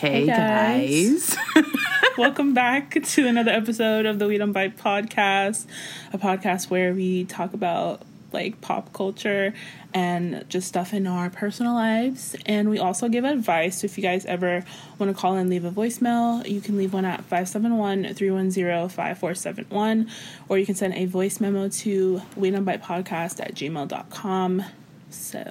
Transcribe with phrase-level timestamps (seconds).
[0.00, 1.36] Hey, guys.
[2.16, 5.66] Welcome back to another episode of the We Don't Bite podcast,
[6.14, 8.00] a podcast where we talk about
[8.32, 9.52] like pop culture
[9.92, 12.34] and just stuff in our personal lives.
[12.46, 13.82] And we also give advice.
[13.82, 14.64] So if you guys ever
[14.98, 20.10] want to call and leave a voicemail, you can leave one at 571 310 5471,
[20.48, 24.64] or you can send a voice memo to We Don't Bite podcast at gmail.com.
[25.10, 25.44] So,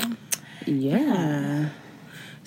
[0.65, 1.69] yeah.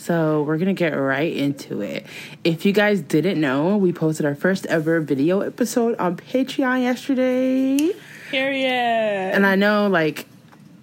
[0.02, 2.04] So we're gonna get right into it.
[2.42, 7.92] If you guys didn't know, we posted our first ever video episode on Patreon yesterday.
[8.32, 9.32] period.
[9.34, 10.26] And I know like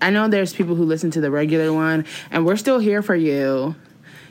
[0.02, 3.16] I know there's people who listen to the regular one and we're still here for
[3.16, 3.76] you.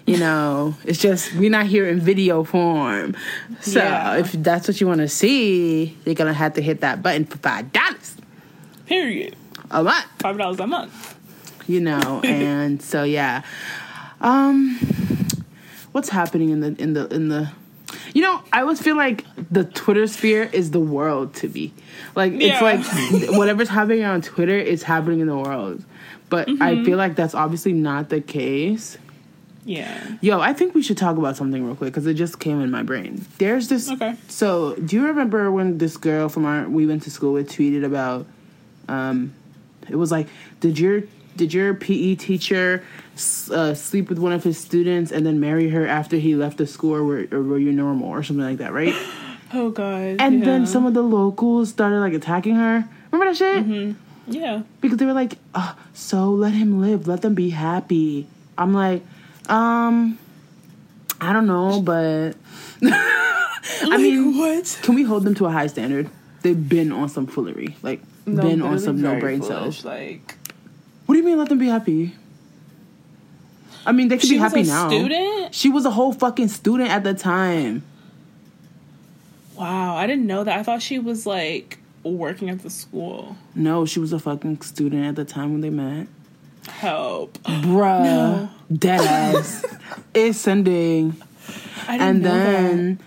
[0.07, 3.15] You know, it's just we're not here in video form.
[3.61, 4.17] So Yeah.
[4.17, 7.37] if that's what you want to see, you're gonna have to hit that button for
[7.37, 8.17] five dollars
[8.87, 9.37] period.
[9.71, 10.07] a month.
[10.21, 11.15] $5 a month.
[11.67, 13.43] you know and so yeah
[14.21, 14.77] um
[15.93, 17.51] what's happening in the in the in the
[18.15, 21.73] you know i always feel like the twitter sphere is the world to me.
[22.15, 22.81] Like it's like
[23.37, 25.85] whatever's happening on twitter is happening in the world.
[26.29, 28.99] But i feel like that's obviously not the case.
[29.65, 30.17] Yeah.
[30.23, 32.71] yo i think we should talk about something real quick because it just came in
[32.71, 33.25] my brain.
[33.39, 34.15] There's this Okay.
[34.29, 37.85] so do you remember when this girl from our we went to school with tweeted
[37.85, 38.27] about
[38.89, 39.33] um
[39.89, 40.27] it was like
[40.61, 41.03] did your
[41.37, 42.83] did your PE teacher
[43.51, 46.67] uh, sleep with one of his students and then marry her after he left the
[46.67, 48.95] school or were, or were you normal or something like that right
[49.53, 50.17] Oh god.
[50.21, 54.33] and then some of the locals started like attacking her remember that shit Mm-hmm.
[54.33, 54.63] Yeah.
[54.83, 58.27] because they were like oh, so let him live let them be happy
[58.59, 59.03] i'm like
[59.49, 60.19] um
[61.21, 62.35] i don't know but
[62.83, 64.79] i mean what?
[64.83, 66.11] can we hold them to a high standard
[66.43, 70.37] they've been on some foolery like been on some no brain cells Like
[71.07, 72.15] what do you mean let them be happy
[73.87, 75.55] i mean they could she be happy now student.
[75.55, 77.83] she was a whole fucking student at the time
[79.57, 80.57] Wow, I didn't know that.
[80.57, 83.37] I thought she was like working at the school.
[83.57, 86.07] no she was a fucking student at the time when they met
[86.69, 87.39] Help.
[87.43, 88.51] bruh No.
[88.73, 89.65] dead ass
[90.15, 91.17] it's sending
[91.89, 93.01] and then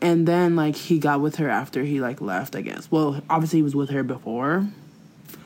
[0.00, 3.58] and then like he got with her after he like left i guess well obviously
[3.60, 4.66] he was with her before.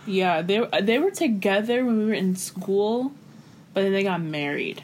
[0.08, 3.10] Yeah, they they were together when we were in school,
[3.76, 4.82] but then they got married.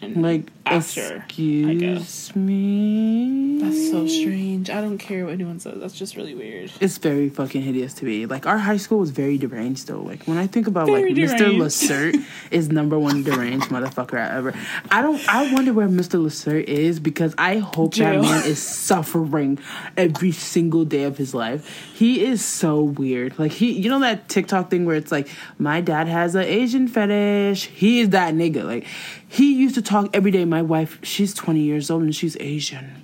[0.00, 4.68] And like after, excuse me That's so strange.
[4.70, 5.78] I don't care what anyone says.
[5.80, 6.70] That's just really weird.
[6.80, 10.24] it's very fucking hideous to me like our high school was very deranged though like
[10.24, 11.62] when i think about Very like mr deranged.
[11.62, 14.54] Lacert is number one deranged motherfucker I ever
[14.90, 18.22] i don't i wonder where mr Lacert is because i hope Jail.
[18.22, 19.58] that man is suffering
[19.96, 24.28] every single day of his life he is so weird like he you know that
[24.28, 25.28] tiktok thing where it's like
[25.58, 28.86] my dad has an asian fetish he is that nigga like
[29.28, 33.02] he used to talk every day my wife she's 20 years old and she's asian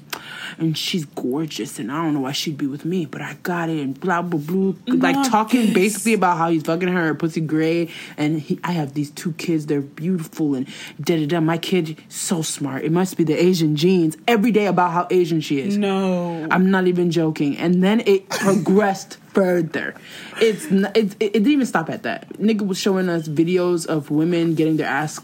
[0.58, 3.68] and she's gorgeous and I don't know why she'd be with me, but I got
[3.68, 4.74] it and blah blah blah.
[4.86, 5.74] Like Not talking this.
[5.74, 9.66] basically about how he's fucking her, pussy gray, and he, I have these two kids,
[9.66, 10.66] they're beautiful and
[11.00, 11.40] da da da.
[11.40, 12.84] My kid so smart.
[12.84, 14.16] It must be the Asian genes.
[14.28, 15.76] Every day about how Asian she is.
[15.76, 16.46] No.
[16.50, 17.56] I'm not even joking.
[17.56, 19.94] And then it progressed further.
[20.40, 22.28] It's n- it, it, it didn't even stop at that.
[22.34, 25.20] Nigga was showing us videos of women getting their ass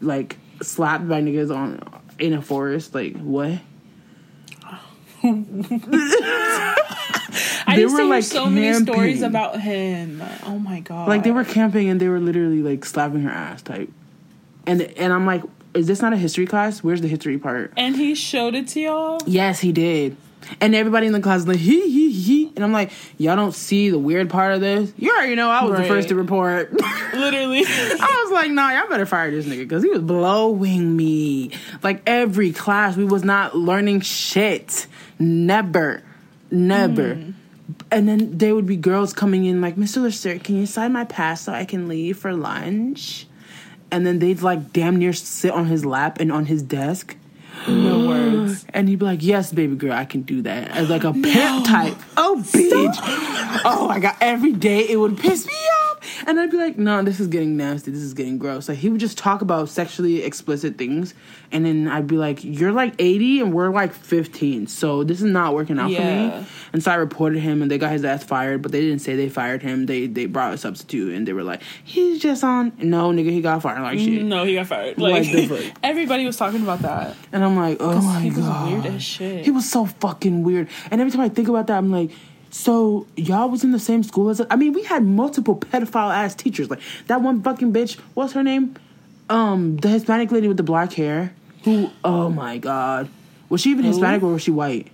[0.00, 1.80] like slapped by niggas on
[2.18, 2.94] in a forest.
[2.94, 3.58] Like what?
[7.66, 10.22] I used were, to hear like, so many stories about him.
[10.44, 11.08] Oh my god.
[11.08, 13.90] Like they were camping and they were literally like slapping her ass type.
[14.66, 15.42] And and I'm like,
[15.74, 16.82] is this not a history class?
[16.82, 17.72] Where's the history part?
[17.76, 19.18] And he showed it to y'all.
[19.26, 20.16] Yes, he did.
[20.60, 22.52] And everybody in the class was like, he, he, he.
[22.56, 24.92] And I'm like, y'all don't see the weird part of this?
[24.96, 26.72] You already know I was the first to report.
[27.14, 27.64] Literally.
[27.66, 31.52] I was like, nah, y'all better fire this nigga because he was blowing me.
[31.82, 34.86] Like every class, we was not learning shit.
[35.18, 36.02] Never.
[36.50, 37.14] Never.
[37.14, 37.30] Hmm.
[37.90, 40.02] And then there would be girls coming in like, Mr.
[40.02, 43.26] Lacert, can you sign my pass so I can leave for lunch?
[43.90, 47.16] And then they'd like damn near sit on his lap and on his desk.
[47.66, 48.64] No words.
[48.72, 51.66] And he'd be like, "Yes, baby girl, I can do that." As like a pimp
[51.66, 51.96] type.
[52.16, 52.96] Oh, bitch.
[53.64, 54.16] Oh my god.
[54.20, 55.67] Every day it would piss me off,
[56.26, 57.90] and I'd be like, "No, this is getting nasty.
[57.90, 61.14] This is getting gross." Like he would just talk about sexually explicit things,
[61.52, 65.26] and then I'd be like, "You're like 80, and we're like 15, so this is
[65.30, 66.30] not working out Yeah.
[66.30, 68.62] for me." And so I reported him, and they got his ass fired.
[68.62, 69.86] But they didn't say they fired him.
[69.86, 73.40] They they brought a substitute, and they were like, "He's just on." No, nigga, he
[73.40, 74.22] got fired like shit.
[74.22, 74.98] No, he got fired.
[74.98, 77.16] Like Like, everybody was talking about that.
[77.32, 79.44] And I'm like, oh my he was weird as shit.
[79.44, 80.68] He was so fucking weird.
[80.90, 82.10] And every time I think about that, I'm like,
[82.50, 84.40] so y'all was in the same school as?
[84.50, 86.70] I mean, we had multiple pedophile ass teachers.
[86.70, 87.98] Like that one fucking bitch.
[88.14, 88.76] What's her name?
[89.28, 91.34] Um, the Hispanic lady with the black hair.
[91.64, 93.08] who oh my god.
[93.48, 94.88] Was she even Hispanic or was she white?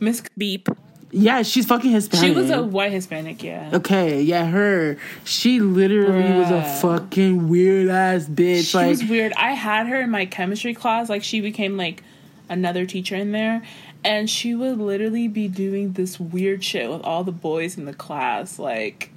[0.00, 0.68] Miss Beep.
[1.10, 2.26] Yeah, she's fucking Hispanic.
[2.26, 3.70] She was a white Hispanic, yeah.
[3.72, 4.98] Okay, yeah, her.
[5.24, 8.72] She literally was a fucking weird ass bitch.
[8.72, 9.32] She like was weird.
[9.32, 11.08] I had her in my chemistry class.
[11.08, 12.02] Like she became like
[12.50, 13.62] another teacher in there,
[14.04, 17.94] and she would literally be doing this weird shit with all the boys in the
[17.94, 18.58] class.
[18.58, 19.10] Like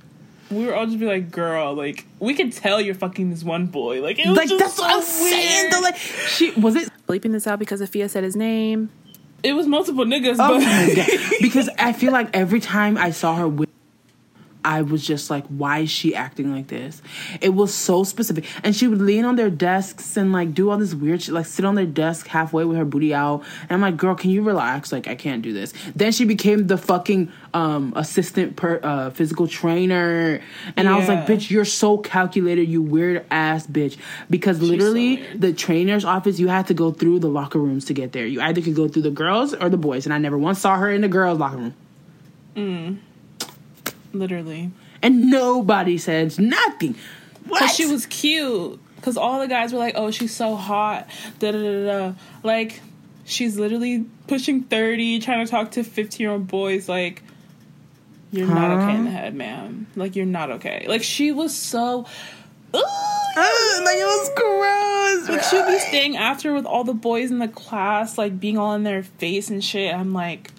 [0.50, 3.68] we were all just be like, "Girl, like we can tell you're fucking this one
[3.68, 5.62] boy." Like it was like just that's so what I'm saying.
[5.64, 5.74] weird.
[5.74, 8.90] Though, like she was it Bleeping this out because Afia said his name.
[9.44, 13.48] it was multiple niggas, Oh but because I feel like every time I saw her
[13.48, 13.70] with
[14.64, 17.02] I was just like, why is she acting like this?
[17.42, 18.46] It was so specific.
[18.64, 21.46] And she would lean on their desks and like do all this weird shit, like
[21.46, 23.44] sit on their desk halfway with her booty out.
[23.64, 24.92] And I'm like, girl, can you relax?
[24.92, 25.74] Like, I can't do this.
[25.96, 30.42] Then she became the fucking um, assistant per uh, physical trainer.
[30.78, 33.98] And I was like, bitch, you're so calculated, you weird ass bitch.
[34.30, 35.42] Because literally, weird.
[35.42, 38.26] the trainer's office, you had to go through the locker rooms to get there.
[38.28, 40.06] You either could go through the girls or the boys.
[40.06, 41.76] And I never once saw her in the girls' locker room.
[44.14, 44.72] Literally,
[45.02, 46.96] And nobody says nothing.
[47.48, 47.60] What?
[47.62, 48.80] because she was cute.
[48.96, 51.08] Because all the guys were like, "Oh, she's so hot."
[51.40, 52.14] Da da da da.
[52.44, 52.82] Like
[53.26, 56.88] she's literally pushing thirty, trying to talk to fifteen year old boys.
[56.88, 57.24] Like
[58.32, 59.88] you're not okay in the head, ma'am.
[59.96, 60.86] Like you're not okay.
[60.88, 62.06] Like she was so.
[62.74, 65.30] Ooh, Ugh, like it was gross.
[65.30, 68.74] like she'd be staying after with all the boys in the class, like being all
[68.76, 69.94] in their face and shit.
[69.94, 70.52] I'm like,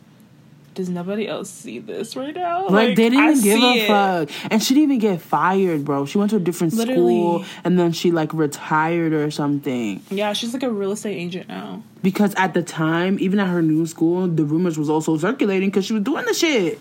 [0.75, 2.69] does nobody else see this right now?
[2.69, 3.87] Like, they didn't I even give a it.
[3.87, 6.07] fuck, and she didn't even get fired, bro.
[6.07, 10.03] She went to a different school, and then she like retired or something.
[10.11, 11.83] Yeah, she's like a real estate agent now.
[12.03, 15.85] Because at the time, even at her new school, the rumors was also circulating because
[15.85, 16.81] she was doing the shit.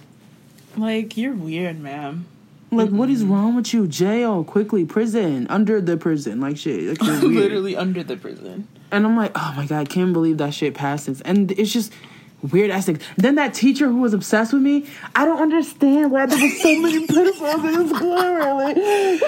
[0.77, 2.25] Like you're weird, ma'am.
[2.73, 3.85] Like, what is wrong with you?
[3.85, 7.01] Jail, quickly, prison, under the prison, like shit.
[7.01, 7.21] Like.
[7.21, 8.67] Literally under the prison.
[8.93, 11.19] And I'm like, oh my god, I can't believe that shit passes.
[11.21, 11.91] And it's just
[12.51, 12.99] weird ass things.
[13.17, 16.79] Then that teacher who was obsessed with me, I don't understand why there was so
[16.79, 18.15] many pedophiles in school.
[18.15, 19.19] Really.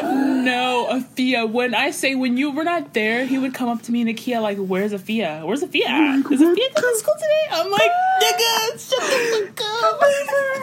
[0.44, 1.50] No, Afia.
[1.50, 4.08] When I say when you were not there, he would come up to me in
[4.08, 5.46] Ikea like, "Where's Afia?
[5.46, 5.86] Where's Afia?
[5.86, 6.20] at?
[6.32, 10.02] Is Afia coming to school today?" I'm like, "Nigga, shut the fuck up."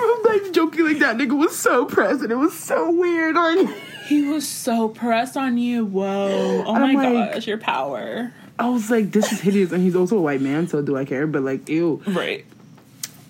[0.03, 2.31] I'm like joking like that nigga was so present.
[2.33, 3.35] It was so weird.
[3.37, 3.69] Like
[4.07, 5.85] He was so pressed on you.
[5.87, 6.65] Whoa.
[6.67, 8.33] Oh my like- gosh, your power.
[8.61, 9.73] I was like, this is hideous.
[9.73, 11.27] And he's also a white man, so do I care?
[11.27, 12.03] But like, ew.
[12.07, 12.45] Right.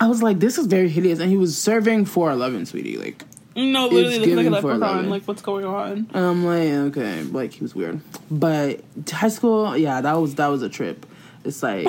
[0.01, 1.21] I was like, this is very hideous.
[1.21, 2.97] And he was serving 411, sweetie.
[2.97, 3.23] Like
[3.55, 4.95] No, literally It's looking like a giving for leprechaun.
[4.95, 5.11] 11.
[5.11, 6.09] Like, what's going on?
[6.13, 8.01] And I'm like, okay, like he was weird.
[8.31, 8.81] But
[9.11, 11.07] high school, yeah, that was that was a trip.
[11.45, 11.87] It's like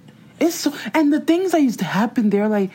[0.40, 2.70] it's so and the things that used to happen there, like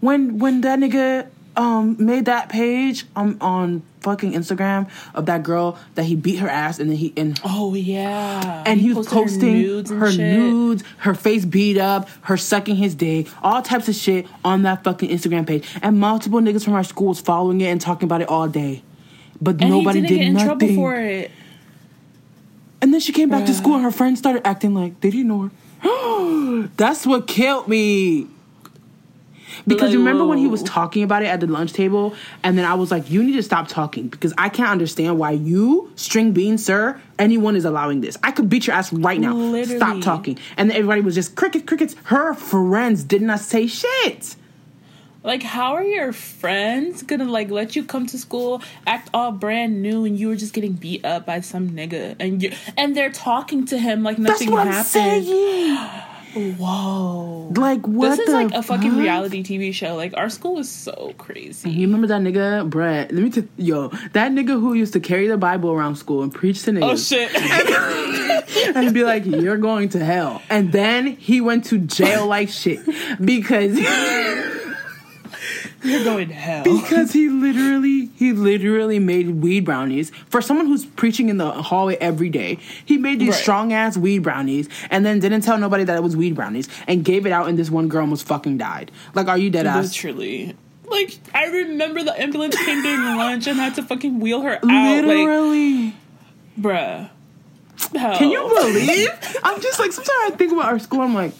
[0.00, 5.78] when when that nigga um made that page um on fucking Instagram of that girl
[5.94, 8.62] that he beat her ass and then he and Oh yeah.
[8.66, 12.76] and he, was posted her posting nudes her nudes, her face beat up, her sucking
[12.76, 15.68] his dick, all types of shit on that fucking Instagram page.
[15.82, 18.82] And multiple niggas from our school was following it and talking about it all day.
[19.40, 20.46] But And nobody he didn't did in nothing.
[20.46, 21.30] trouble for it.
[22.82, 25.28] And then she came back to school and her friends started acting like they didn't
[25.28, 25.50] know
[25.82, 26.68] her.
[26.76, 28.26] That's what killed me.
[29.66, 32.56] Because Like, you remember when he was talking about it at the lunch table, and
[32.56, 35.90] then I was like, "You need to stop talking because I can't understand why you,
[35.96, 38.16] string bean, sir, anyone is allowing this.
[38.22, 39.34] I could beat your ass right now.
[39.34, 39.76] Literally.
[39.76, 41.94] Stop talking." And then everybody was just crickets, crickets.
[42.04, 44.36] Her friends did not say shit.
[45.22, 49.82] Like, how are your friends gonna like let you come to school, act all brand
[49.82, 53.12] new, and you were just getting beat up by some nigga, and you and they're
[53.12, 55.26] talking to him like nothing happened.
[56.34, 58.10] Whoa, Like what?
[58.10, 59.00] this is like a fucking fuck?
[59.00, 59.96] reality TV show.
[59.96, 61.70] Like our school is so crazy.
[61.70, 63.12] You remember that nigga, Brett?
[63.12, 66.32] Let me t- yo, that nigga who used to carry the Bible around school and
[66.32, 68.76] preach to Oh niggas shit!
[68.76, 72.80] and be like, "You're going to hell," and then he went to jail like shit
[73.20, 73.76] because
[75.82, 76.62] You're going to hell.
[76.64, 81.96] because he literally he literally made weed brownies for someone who's preaching in the hallway
[81.96, 82.58] every day.
[82.84, 83.38] He made these Right.
[83.42, 87.04] strong ass weed brownies and then didn't tell nobody that it was weed brownies and
[87.04, 88.90] gave it out and this one girl almost fucking died.
[89.14, 89.86] Like, are you dead ass?
[89.86, 90.54] Literally.
[90.86, 94.64] Like I remember the ambulance came during lunch and had to fucking wheel her out.
[94.64, 95.84] Literally.
[95.84, 95.94] Like,
[96.60, 97.10] bruh.
[97.96, 98.18] Hell.
[98.18, 99.08] Can you believe?
[99.42, 101.00] I'm just like sometimes I think about our school.
[101.00, 101.32] I'm like,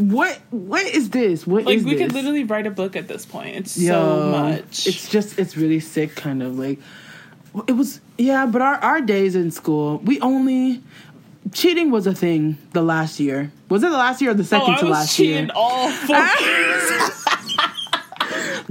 [0.00, 0.40] what?
[0.50, 1.46] What is this?
[1.46, 2.02] What Like is we this?
[2.02, 3.56] could literally write a book at this point.
[3.56, 4.86] It's Yo, so much.
[4.86, 6.78] It's just it's really sick, kind of like
[7.68, 8.00] it was.
[8.16, 10.82] Yeah, but our our days in school, we only
[11.52, 13.52] cheating was a thing the last year.
[13.68, 15.52] Was it the last year or the oh, second I to was last cheating year?
[15.54, 16.16] all four.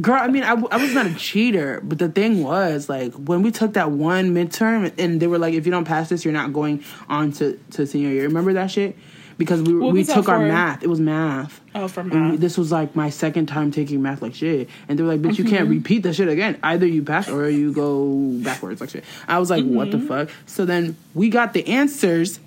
[0.02, 3.42] Girl, I mean, I, I was not a cheater, but the thing was, like, when
[3.42, 6.34] we took that one midterm, and they were like, if you don't pass this, you're
[6.34, 8.24] not going on to, to senior year.
[8.24, 8.96] Remember that shit?
[9.40, 10.84] Because we, What we took our math.
[10.84, 11.60] It was math.
[11.74, 12.40] Oh, for And we- math.
[12.40, 14.70] this was like my second time taking math like shit.
[14.88, 15.56] And they were like, bitch, you Mm-hmm.
[15.56, 16.60] can't repeat that shit again.
[16.62, 19.04] Either you pass or you go backwards like shit.
[19.28, 20.02] I was like, what Mm-hmm.
[20.02, 20.30] the fuck?
[20.46, 22.40] So then we got the answers.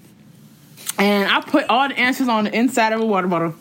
[0.99, 3.54] And I put all the answers on the inside of a water bottle.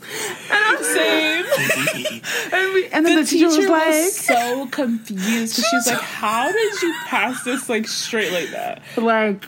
[0.52, 1.46] And I'm saying,
[2.52, 5.56] and, we, and then The, the, teacher, was like, so confused.
[5.56, 9.46] She was like, "How did you pass this like straight like that, like,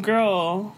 [0.00, 0.76] girl?"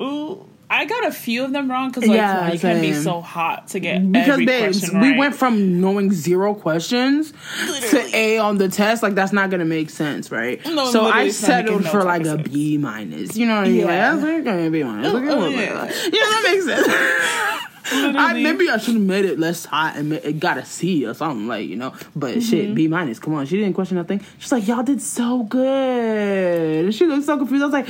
[0.00, 2.92] Ooh, I got a few of them wrong because like Yeah, well, you can't be
[2.92, 7.32] so hot to get because every babes, question we went from knowing zero questions
[7.68, 8.10] Literally.
[8.10, 9.00] to A on the test.
[9.02, 10.60] Like that's not gonna make sense, right?
[10.66, 12.48] No, so I literally, it's not making settled no for type like of a sense.
[12.48, 13.36] B minus.
[13.36, 13.76] You know what I mean?
[13.76, 14.12] Yeah.
[14.12, 15.14] Like, that's okay, B minus.
[15.14, 15.52] Okay, Oh, whatever.
[15.54, 15.84] yeah.
[15.84, 16.86] Yeah, that makes sense.
[17.88, 21.06] I, maybe I should have made it less hot and ma- it got a C
[21.06, 21.94] or something like you know.
[22.16, 22.40] But Mm-hmm.
[22.40, 23.20] shit, B minus.
[23.20, 24.20] Come on, she didn't question nothing.
[24.38, 26.86] She's like, y'all did so good.
[26.86, 27.62] And she looked so confused.
[27.62, 27.86] I was like.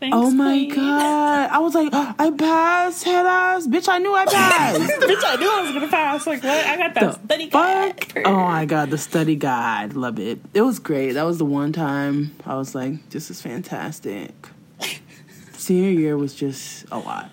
[0.00, 0.74] Thanks, Oh my queen.
[0.74, 1.50] god!
[1.50, 3.86] I was like, I passed, head ass, bitch.
[3.86, 4.80] I knew I passed.
[4.80, 6.26] Bitch, I knew I was gonna pass.
[6.26, 6.66] Like what?
[6.66, 8.06] I got that study guide.
[8.24, 9.92] Oh my god, the study guide.
[9.92, 10.40] Love it.
[10.54, 11.12] It was great.
[11.12, 14.32] That was the one time I was like, this is fantastic.
[15.52, 17.30] Senior year was just a lot.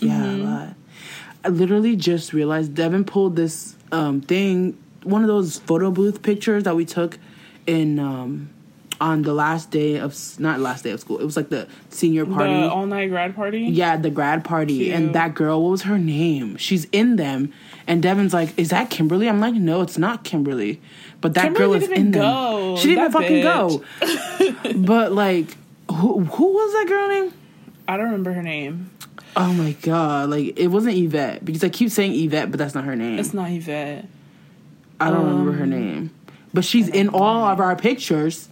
[0.00, 0.68] Yeah, a lot.
[1.44, 6.64] I literally just realized Devin pulled this um, thing, one of those photo booth pictures
[6.64, 7.18] that we took
[7.66, 8.50] in um,
[9.02, 11.18] on the last day of not last day of school.
[11.18, 12.52] It was like the senior party.
[12.52, 13.62] The all night grad party.
[13.62, 14.78] Yeah, the grad party.
[14.78, 14.94] Cute.
[14.94, 16.56] And that girl, what was her name?
[16.56, 17.52] She's in them.
[17.88, 19.28] And Devin's like, Is that Kimberly?
[19.28, 20.80] I'm like, No, it's not Kimberly.
[21.20, 22.22] But that Kimberly girl is in even them.
[22.22, 22.76] go.
[22.76, 23.84] She didn't even fucking go.
[24.86, 25.56] but like,
[25.90, 27.34] who, who was that girl name?
[27.88, 28.92] I don't remember her name.
[29.34, 30.30] Oh my god.
[30.30, 31.44] Like, it wasn't Yvette.
[31.44, 33.18] Because I keep saying Yvette, but that's not her name.
[33.18, 34.06] It's not Yvette.
[35.00, 36.10] I don't remember um, her name.
[36.54, 38.48] But she's in all of our pictures.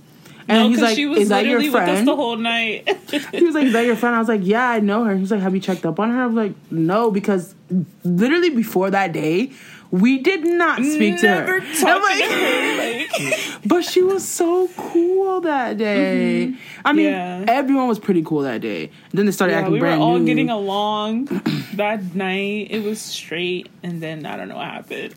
[0.50, 2.37] And No, he's because like, she was Is that your literally with us the whole
[2.37, 2.88] night.
[3.33, 5.30] He was like, "Is that your friend?" I was like, "Yeah, I know her." He's
[5.30, 7.54] like, "Have you checked up on her?" I was like, "No," because
[8.02, 9.52] literally before that day,
[9.92, 11.61] we did not speak to her.
[11.80, 12.78] talked I'm to her.
[12.78, 13.00] Like,
[13.67, 16.55] but she was so cool that day.
[16.85, 17.45] I mean, Yeah.
[17.49, 18.85] everyone was pretty cool that day.
[19.11, 20.26] And then they started yeah, acting we were all new.
[20.26, 21.26] getting along
[21.75, 22.69] that night.
[22.71, 25.14] It was straight, and then I don't know what happened.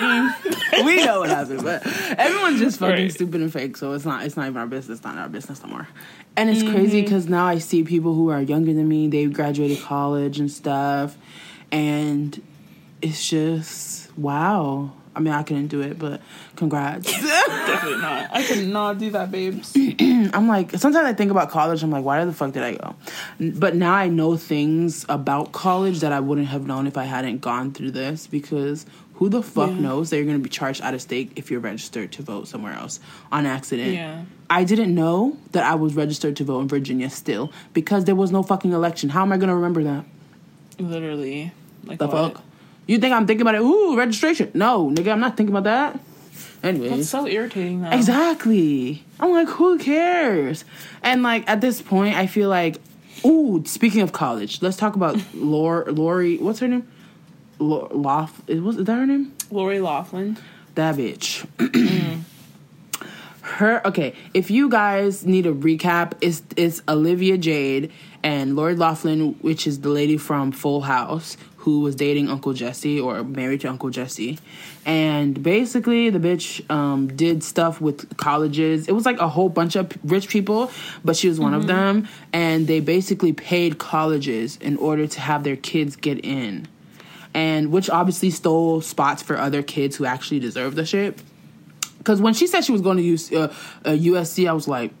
[0.84, 1.86] we know what happened, but
[2.18, 3.12] everyone's just fucking Right.
[3.12, 3.76] stupid and fake.
[3.76, 4.98] So it's not it's not even our business.
[4.98, 5.88] It's not our business no more.
[6.36, 6.72] And it's Mm-hmm.
[6.72, 9.06] crazy because now I see people who are younger than me.
[9.08, 11.16] They graduated college and stuff,
[11.70, 12.40] and
[13.02, 14.92] it's just wow.
[15.16, 16.20] I mean, I couldn't do it, but
[16.56, 17.06] congrats.
[17.22, 18.30] Definitely not.
[18.32, 19.72] I could not do that, babes.
[20.00, 21.82] I'm like, sometimes I think about college.
[21.82, 22.96] I'm like, why the fuck did I go?
[23.38, 27.40] But now I know things about college that I wouldn't have known if I hadn't
[27.40, 29.78] gone through this because who the fuck Yeah.
[29.80, 32.48] knows that you're going to be charged out of state if you're registered to vote
[32.48, 32.98] somewhere else
[33.30, 33.92] on accident?
[33.94, 34.24] Yeah.
[34.50, 38.32] I didn't know that I was registered to vote in Virginia still because there was
[38.32, 39.10] no fucking election.
[39.10, 40.04] How am I going to remember that?
[40.78, 41.52] Literally.
[41.84, 42.34] Like The what?
[42.34, 42.42] fuck?
[42.86, 43.62] You think I'm thinking about it?
[43.62, 44.50] Ooh, registration.
[44.54, 46.00] No, nigga, I'm not thinking about that.
[46.62, 46.90] Anyways.
[46.90, 47.90] That's so irritating though.
[47.90, 49.04] Exactly.
[49.20, 50.64] I'm like, who cares?
[51.02, 52.80] And like at this point, I feel like,
[53.24, 53.62] ooh.
[53.66, 55.92] Speaking of college, let's talk about Lori.
[55.92, 56.86] Lori, what's her name?
[57.58, 58.42] Lo- Lof.
[58.48, 59.32] Is, was is that her name?
[59.50, 60.36] Lori Loughlin.
[60.74, 61.46] That bitch.
[62.94, 63.06] Mm-hmm.
[63.42, 63.86] her.
[63.86, 69.66] Okay, if you guys need a recap, it's it's Olivia Jade and Lori Loughlin, which
[69.66, 73.88] is the lady from Full House who was dating Uncle Jesse or married to Uncle
[73.88, 74.38] Jesse.
[74.84, 78.86] And basically, the bitch um, did stuff with colleges.
[78.86, 80.70] It was like a whole bunch of rich people,
[81.02, 82.06] but she was one of them.
[82.34, 86.68] And they basically paid colleges in order to have their kids get in.
[87.32, 91.22] And which obviously stole spots for other kids who actually deserved the shit.
[91.96, 93.54] Because when she said she was going to use uh,
[93.86, 94.92] uh, USC, I was like,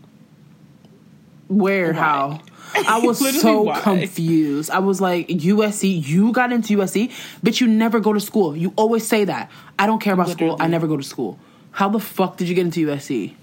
[1.48, 2.40] where, how?
[2.86, 3.80] I was so why?
[3.80, 4.70] confused.
[4.70, 7.12] I was like, USC, you got into USC,
[7.42, 8.56] but you never go to school.
[8.56, 9.50] You always say that.
[9.78, 10.56] I don't care about school.
[10.58, 11.38] I never go to school.
[11.70, 13.34] How the fuck did you get into USC?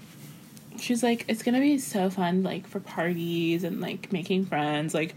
[0.78, 4.94] She's like, it's gonna be so fun, like for parties and like making friends.
[4.94, 5.14] Like,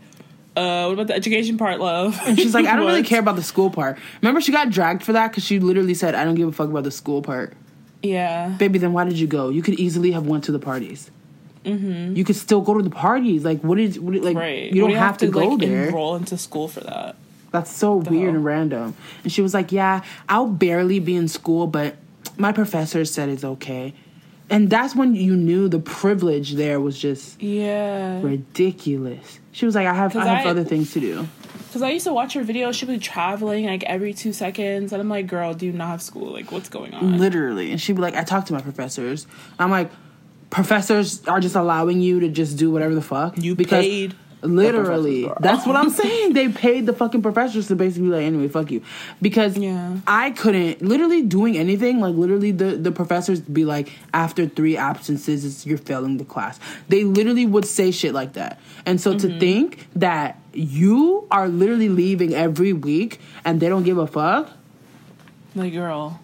[0.55, 2.19] uh, what about the education part, love?
[2.25, 3.97] And she's like, I don't really care about the school part.
[4.21, 6.69] Remember, she got dragged for that because she literally said, I don't give a fuck
[6.69, 7.53] about the school part.
[8.03, 9.49] Yeah, Baby, then why did you go?
[9.49, 11.09] You could easily have went to the parties.
[11.65, 12.15] Mm-hmm.
[12.15, 13.43] You could still go to the parties.
[13.43, 14.37] Like, what did, what like?
[14.37, 14.71] right.
[14.71, 15.87] You don't We have, to, go like, there.
[15.87, 17.15] Enroll into school for that.
[17.51, 18.35] That's so weird hell?
[18.35, 18.95] and random.
[19.23, 21.95] And she was like, "Yeah, I'll barely be in school, but
[22.37, 23.93] my professor said it's okay."
[24.49, 29.39] And that's when you knew the privilege there was just Yeah, ridiculous.
[29.53, 31.27] She was like, "I have, I have I- other things to do."
[31.67, 32.73] Because I used to watch her videos.
[32.75, 36.01] She'd be traveling like every two seconds, and I'm like, "Girl, do you not have
[36.01, 36.31] school?
[36.31, 37.71] Like, what's going on?" Literally.
[37.71, 39.27] And she'd be like, I talked to my professors.
[39.59, 39.91] I'm like,
[40.55, 43.37] professors are just allowing you to just do whatever the fuck.
[43.37, 45.27] You because paid Literally.
[45.39, 46.33] That's what I'm saying.
[46.33, 48.83] They paid the fucking professors to basically be like, anyway, fuck you.
[49.19, 49.97] Because Yeah.
[50.05, 55.45] I couldn't literally doing anything, like literally the, the professors be like, after three absences,
[55.45, 56.59] it's, you're failing the class.
[56.89, 58.59] They literally would say shit like that.
[58.85, 59.27] And so Mm-hmm.
[59.29, 64.51] to think that you are literally leaving every week and they don't give a fuck,
[65.55, 66.19] Like, girl,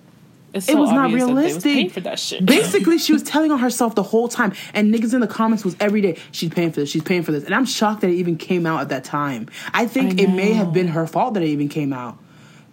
[0.53, 1.63] it's it so was not obvious that they was realistic.
[1.73, 2.45] paying for that shit.
[2.45, 5.75] Basically, she was telling on herself the whole time, and niggas in the comments was
[5.79, 6.17] every day.
[6.31, 6.89] She's paying for this.
[6.89, 9.47] She's paying for this, and I'm shocked that it even came out at that time.
[9.73, 12.17] I think I it may have been her fault that it even came out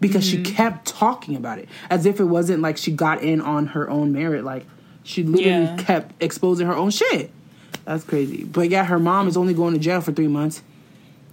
[0.01, 0.55] because she Mm-hmm.
[0.55, 4.13] kept talking about it as if it wasn't like she got in on her own
[4.13, 4.45] merit.
[4.45, 4.65] Like
[5.05, 5.77] she literally Yeah.
[5.77, 7.31] kept exposing her own shit.
[7.85, 8.45] That's crazy.
[8.45, 10.63] But yeah, her mom is only going to jail for three months.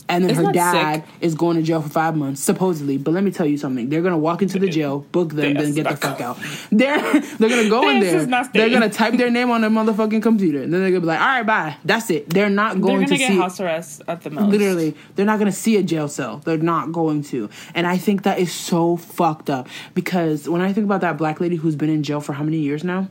[0.08, 1.14] And then Isn't her dad sick?
[1.20, 2.98] is going to jail for five months, supposedly.
[3.00, 5.64] But let me tell you something: they're gonna walk into the jail, book them, Yes,
[5.64, 6.38] then get the fuck out.
[6.72, 8.24] They're they're gonna go in there.
[8.54, 11.20] They're gonna type their name on their motherfucking computer, and then they're gonna be like,
[11.20, 12.30] "All right, bye." That's it.
[12.30, 13.38] They're not They're going gonna to get see.
[13.38, 14.50] house arrest at the most.
[14.52, 16.38] Literally, they're not gonna see a jail cell.
[16.46, 20.72] They're not going to, and I think that is so fucked up because when I
[20.72, 23.08] think about that black lady who's been in jail for how many years now,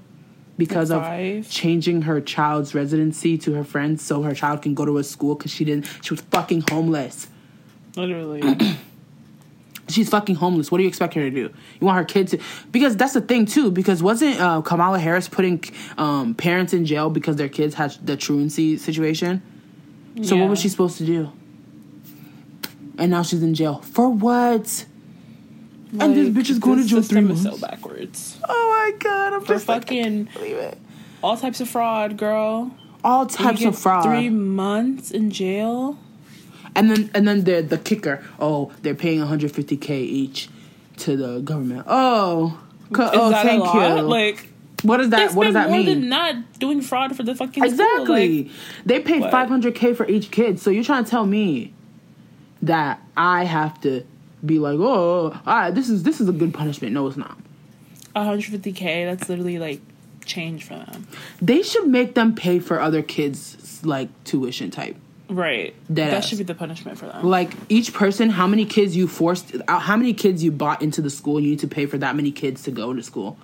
[0.56, 1.02] because of
[1.50, 5.34] changing her child's residency to her friends so her child can go to a school
[5.34, 5.87] because she didn't.
[6.02, 7.28] She was fucking homeless.
[7.96, 8.42] Literally.
[9.88, 10.70] She's fucking homeless.
[10.70, 11.52] What do you expect her to do?
[11.80, 13.70] You want her kids to because that's the thing too.
[13.70, 15.62] Because wasn't uh, Kamala Harris putting
[15.99, 19.42] um, parents in jail because their kids had the truancy situation?
[20.23, 21.32] So what was she supposed to do?
[22.96, 24.87] And now she's in jail for what?
[26.01, 27.43] And this bitch is going to jail three is months.
[27.43, 28.39] so backwards.
[28.49, 29.33] oh my god!
[29.35, 30.79] I'm For just fucking can't believe it.
[31.23, 32.75] all types of fraud, girl.
[33.03, 34.05] All types of fraud.
[34.05, 35.99] Three months in jail.
[36.75, 38.25] And then and then the the kicker.
[38.41, 40.49] Oh, they're paying 150k each
[40.99, 41.85] to the government.
[41.87, 42.61] Oh,
[42.93, 44.03] co- Is oh, that thank you.
[44.03, 44.49] Like
[44.85, 45.33] what does that?
[45.35, 45.87] What does that more mean?
[45.87, 47.65] than not doing fraud for the fucking.
[47.65, 48.45] Exactly.
[48.45, 48.53] Like,
[48.85, 50.61] they paid 500k for each kid.
[50.61, 51.73] So you're trying to tell me
[52.61, 54.05] that I have to
[54.45, 56.93] be like, oh, all right, this is this is a good punishment.
[56.93, 57.39] No, it's not.
[58.17, 59.07] 150k.
[59.07, 59.80] That's literally like
[60.25, 61.07] change for them.
[61.43, 64.97] They should make them pay for other kids like tuition type.
[65.28, 65.75] Right.
[65.93, 66.28] Dead that ass.
[66.28, 67.25] should be the punishment for them.
[67.25, 71.00] Like each person, how many kids you forced, uh, how many kids you bought into
[71.00, 73.37] the school, you need to pay for that many kids to go to school,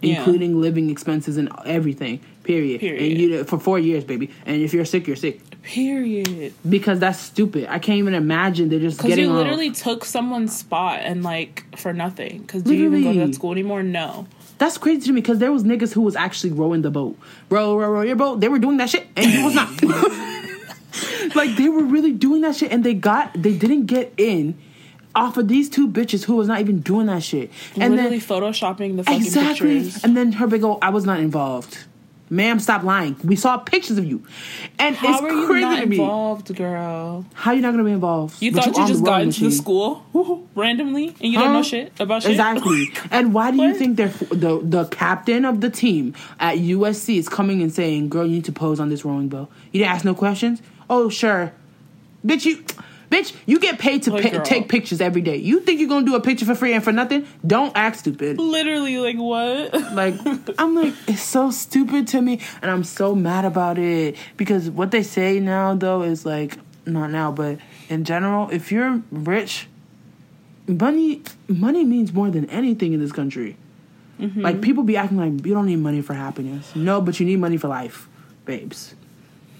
[0.00, 0.18] Yeah.
[0.18, 2.20] including living expenses and everything.
[2.44, 2.80] Period.
[2.80, 3.02] Period.
[3.02, 4.30] And you for four years, baby.
[4.46, 6.54] And if you're sick, you're sick Period.
[6.68, 7.66] because that's stupid.
[7.68, 11.22] I can't even imagine they're just Because getting you all- literally took someone's spot and
[11.22, 12.42] like for nothing.
[12.42, 13.82] Because do you even go to that school anymore?
[13.82, 14.26] No.
[14.58, 17.18] That's crazy to me because there was niggas who was actually rowing the boat.
[17.50, 18.40] Row, row, row your boat.
[18.40, 19.68] They were doing that shit, and you was not.
[21.34, 24.56] like they were really doing that shit, and they got they didn't get in
[25.14, 27.50] off of these two bitches who was not even doing that shit.
[27.74, 30.04] And literally then photoshopping the fucking exactly, pictures.
[30.04, 31.84] and then her big old, I was not involved.
[32.28, 33.14] Ma'am, stop lying.
[33.22, 34.24] We saw pictures of you,
[34.80, 35.96] and How it's are you crazy not to me.
[35.96, 37.24] involved, girl?
[37.34, 38.42] How are you not gonna be involved?
[38.42, 40.04] You But thought you just got into the school
[40.56, 42.32] randomly and you don't know shit about shit?
[42.32, 42.92] Exactly.
[43.12, 47.28] and why do you think they're the the captain of the team at USC is
[47.28, 50.04] coming and saying, "Girl, you need to pose on this rowing boat." You didn't ask
[50.04, 50.60] no questions.
[50.90, 51.52] Oh, sure,
[52.26, 52.44] bitch.
[52.44, 52.64] You,
[53.10, 55.36] bitch, you get paid to Like, take pictures every day.
[55.36, 57.26] You think you're gonna do a picture for free and for nothing?
[57.46, 58.38] Don't act stupid.
[58.38, 59.74] Literally, like what?
[59.96, 60.14] Like
[60.58, 64.90] I'm like it's so stupid to me, and I'm so mad about it because what
[64.90, 69.68] they say now though is like not now, but in general, if you're rich,
[70.66, 73.56] money money means more than anything in this country.
[74.20, 74.40] Mm-hmm.
[74.40, 76.74] Like people be acting like you don't need money for happiness.
[76.74, 78.08] No, but you need money for life,
[78.44, 78.94] babes.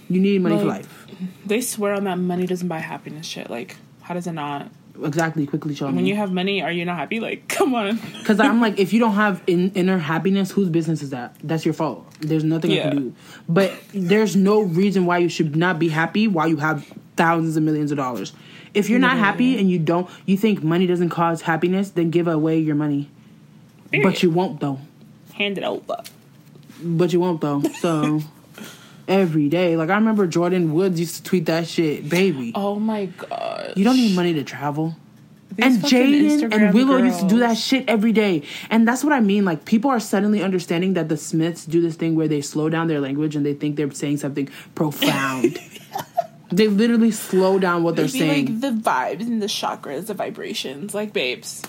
[0.09, 1.07] You need money for life.
[1.45, 3.51] they swear on that money doesn't buy happiness shit.
[3.51, 4.71] Like, how does it not?
[5.03, 5.47] Exactly.
[5.47, 6.09] Quickly show When me.
[6.09, 7.21] you have money, are you not happy?
[7.21, 7.97] Like, come on.
[8.19, 11.37] Because I'm like, if you don't have in, inner happiness, whose business is that?
[11.43, 12.07] That's your fault.
[12.21, 13.15] There's nothing I can do.
[13.49, 17.63] But there's no reason why you should not be happy while you have thousands of
[17.63, 18.33] millions of dollars.
[18.73, 22.27] If you're not happy and you don't, you think money doesn't cause happiness, then give
[22.29, 23.11] away your money.
[24.03, 24.79] But you won't though.
[25.35, 26.03] Hand it over.
[26.83, 27.63] But you won't though.
[27.81, 28.21] So
[29.09, 32.53] every day, like I remember Jordyn Woods used to tweet that shit, baby.
[32.55, 33.73] Oh my god.
[33.77, 34.97] You don't need money to travel.
[35.55, 38.43] These and Jaden and Willow used to do that shit every day.
[38.69, 39.45] And that's what I mean.
[39.45, 42.89] Like people are suddenly understanding that the Smiths do this thing where they slow down
[42.89, 45.59] their language and they think they're saying something profound.
[46.51, 48.47] they literally slow down what they're It'd be saying.
[48.47, 50.95] like the vibes and the chakras, the vibrations.
[50.95, 51.63] Like, babes,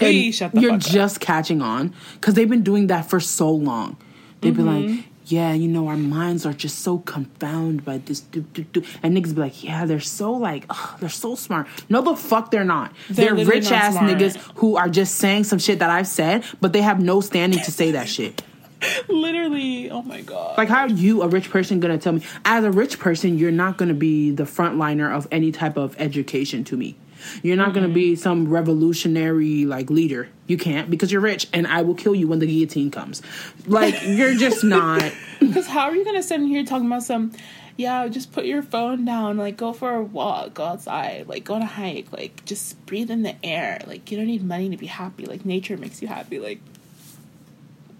[0.00, 0.90] And shut the you're fuck up.
[0.92, 3.96] just catching on because they've been doing that for so long.
[4.40, 4.96] They'd be Mm-hmm.
[4.96, 8.20] like, yeah, you know, our minds are just so confounded by this.
[8.20, 8.82] Do, do, do.
[9.02, 11.68] And niggas be like, yeah, they're so like, ugh, they're so smart.
[11.88, 12.92] No, the fuck, they're not.
[13.08, 14.10] They're They're, rich ass smart.
[14.10, 17.60] niggas who are just saying some shit that I've said, but they have no standing
[17.60, 18.42] to say that shit.
[19.08, 20.56] Literally, oh my god.
[20.56, 22.22] Like, how are you, a rich person, gonna tell me?
[22.44, 26.64] As a rich person, you're not gonna be the frontliner of any type of education
[26.64, 26.96] to me.
[27.42, 27.94] You're not gonna mm-hmm.
[27.94, 30.28] be some revolutionary like leader.
[30.50, 33.22] You can't because you're rich, and I will kill you when the guillotine comes.
[33.68, 35.00] Like, you're just not.
[35.38, 37.32] Because how are you gonna sit in here talking about some?
[37.76, 39.36] Yeah, just put your phone down.
[39.36, 43.10] Like, go for a walk, go outside, like go on a hike, like just breathe
[43.12, 43.78] in the air.
[43.86, 45.24] Like, you don't need money to be happy.
[45.24, 46.40] Like, nature makes you happy.
[46.40, 46.60] Like,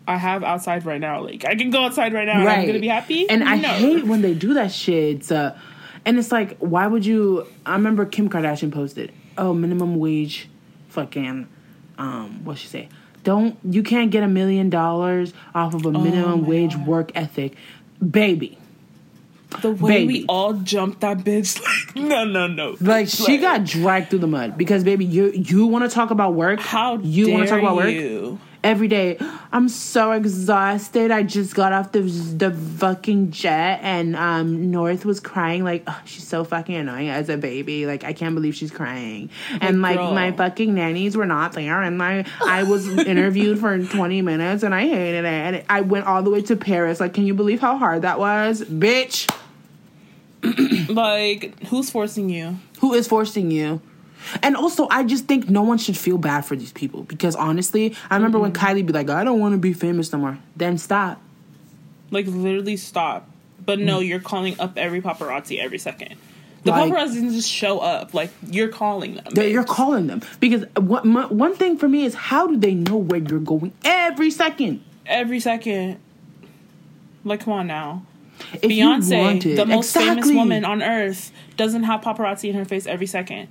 [0.09, 1.23] I have outside right now.
[1.23, 2.41] Like, I can go outside right now.
[2.41, 3.31] and I'm gonna be happy.
[3.31, 5.17] And I hate when they do that shit.
[5.19, 5.57] It's, uh,
[6.05, 7.47] and it's like, why would you?
[7.65, 10.49] I remember Kim Kardashian posted, "Oh, minimum wage,
[10.89, 11.47] fucking,
[12.01, 12.89] um, what she say?
[13.23, 16.87] Don't you can't get a million dollars off of a minimum Oh wage God.
[16.87, 17.55] work ethic,
[18.11, 18.57] baby."
[19.63, 20.27] the way we baby.
[20.29, 21.61] all jumped that bitch.
[21.97, 22.77] Like, no, no, no.
[22.81, 26.35] Like she got dragged through the mud because baby, you you want to talk about
[26.35, 26.61] work?
[26.61, 27.91] How you wanna talk about work?
[27.91, 28.39] you?
[28.63, 29.19] Every day.
[29.53, 31.11] I'm so exhausted.
[31.11, 36.01] I just got off the the fucking jet, and um, North was crying like oh,
[36.05, 37.87] she's so fucking annoying as a baby.
[37.87, 40.13] Like I can't believe she's crying, and like girl.
[40.13, 44.75] my fucking nannies were not there, and my I was interviewed for 20 minutes, and
[44.75, 45.27] I hated it.
[45.27, 47.01] And I went all the way to Paris.
[47.01, 49.31] Like, can you believe how hard that was, bitch?
[50.89, 52.57] Like, who's forcing you?
[52.81, 53.81] Who is forcing you?
[54.43, 57.95] And also, I just think no one should feel bad for these people because honestly,
[58.11, 58.67] I remember when Mm-hmm.
[58.67, 61.21] Kylie be like, "I don't want to be famous no more." Then stop.
[62.11, 63.29] Like, literally stop.
[63.65, 63.85] But Mm.
[63.85, 66.15] no, you're calling up every paparazzi every second.
[66.65, 68.13] The Like- paparazzi didn't just show up.
[68.15, 69.25] Like, you're calling them.
[69.35, 72.75] That you're calling them because one, my, one thing for me is how do they
[72.75, 74.83] know where you're going every second?
[75.07, 75.97] every second.
[77.25, 78.03] Like, come on now.
[78.55, 82.87] If Beyonce, wanted- the most famous woman on earth, doesn't have paparazzi in her face
[82.87, 83.49] every second.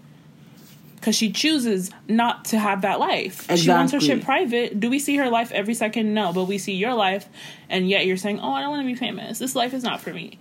[0.99, 3.47] Because she chooses not to have that life.
[3.57, 4.79] She wants her shit private.
[4.79, 6.13] Do we see her life every second?
[6.13, 7.25] No, but we see your life,
[7.69, 9.39] and yet you're saying, "Oh, I don't want to be famous.
[9.39, 10.37] This life is not for me."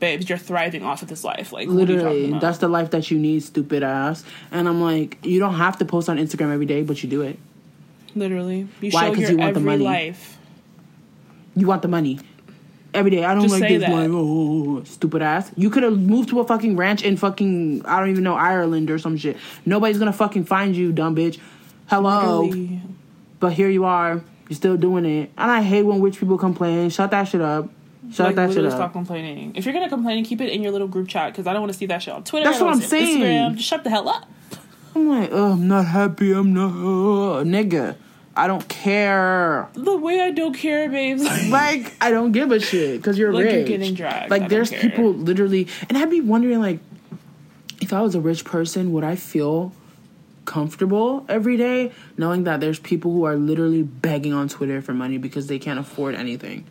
[0.00, 1.52] Babes, you're thriving off of this life.
[1.52, 4.24] Like, what are you Literally, that's the life that you need, stupid ass.
[4.50, 7.20] And I'm like, you don't have to post on Instagram every day, but you do
[7.22, 7.38] it.
[8.16, 8.66] literally.
[8.80, 9.02] You Why?
[9.02, 9.84] show 'Cause your you want the every money.
[9.84, 10.38] life.
[11.54, 12.18] You want the money.
[12.94, 13.90] Every day, I don't Just like this that.
[13.90, 14.10] life.
[14.12, 15.50] Oh, stupid ass.
[15.56, 18.90] You could have moved to a fucking ranch in fucking I don't even know Ireland
[18.90, 19.36] or some shit.
[19.64, 21.38] Nobody's gonna fucking find you, dumb bitch.
[21.88, 22.42] Hello.
[22.42, 22.80] Literally.
[23.40, 24.22] But here you are.
[24.48, 25.30] You're still doing it.
[25.38, 26.90] And I hate when rich people complain.
[26.90, 27.70] Shut that shit up.
[28.12, 28.72] Shut Like, that shit up.
[28.72, 29.52] stop complaining.
[29.56, 31.72] If you're gonna complain, keep it in your little group chat because I don't want
[31.72, 32.44] to see that shit on Twitter.
[32.44, 33.22] That's what I'm see it on saying.
[33.52, 33.56] Instagram.
[33.56, 34.28] Just shut the hell up.
[34.94, 36.32] I'm like, oh, I'm not happy.
[36.32, 36.68] I'm not.
[36.72, 37.96] Uh, nigga,
[38.34, 39.68] I don't care.
[39.74, 41.22] The way I don't care, babes.
[41.50, 43.66] Like, I don't give a shit because you're Like, you're rich.
[43.68, 44.26] getting dragged.
[44.32, 45.68] I Like, don't there's people literally.
[45.88, 46.78] And I'd be wondering, like,
[47.80, 49.72] if I was a rich person, would I feel
[50.44, 55.18] comfortable every day knowing that there's people who are literally begging on Twitter for money
[55.18, 56.64] because they can't afford anything?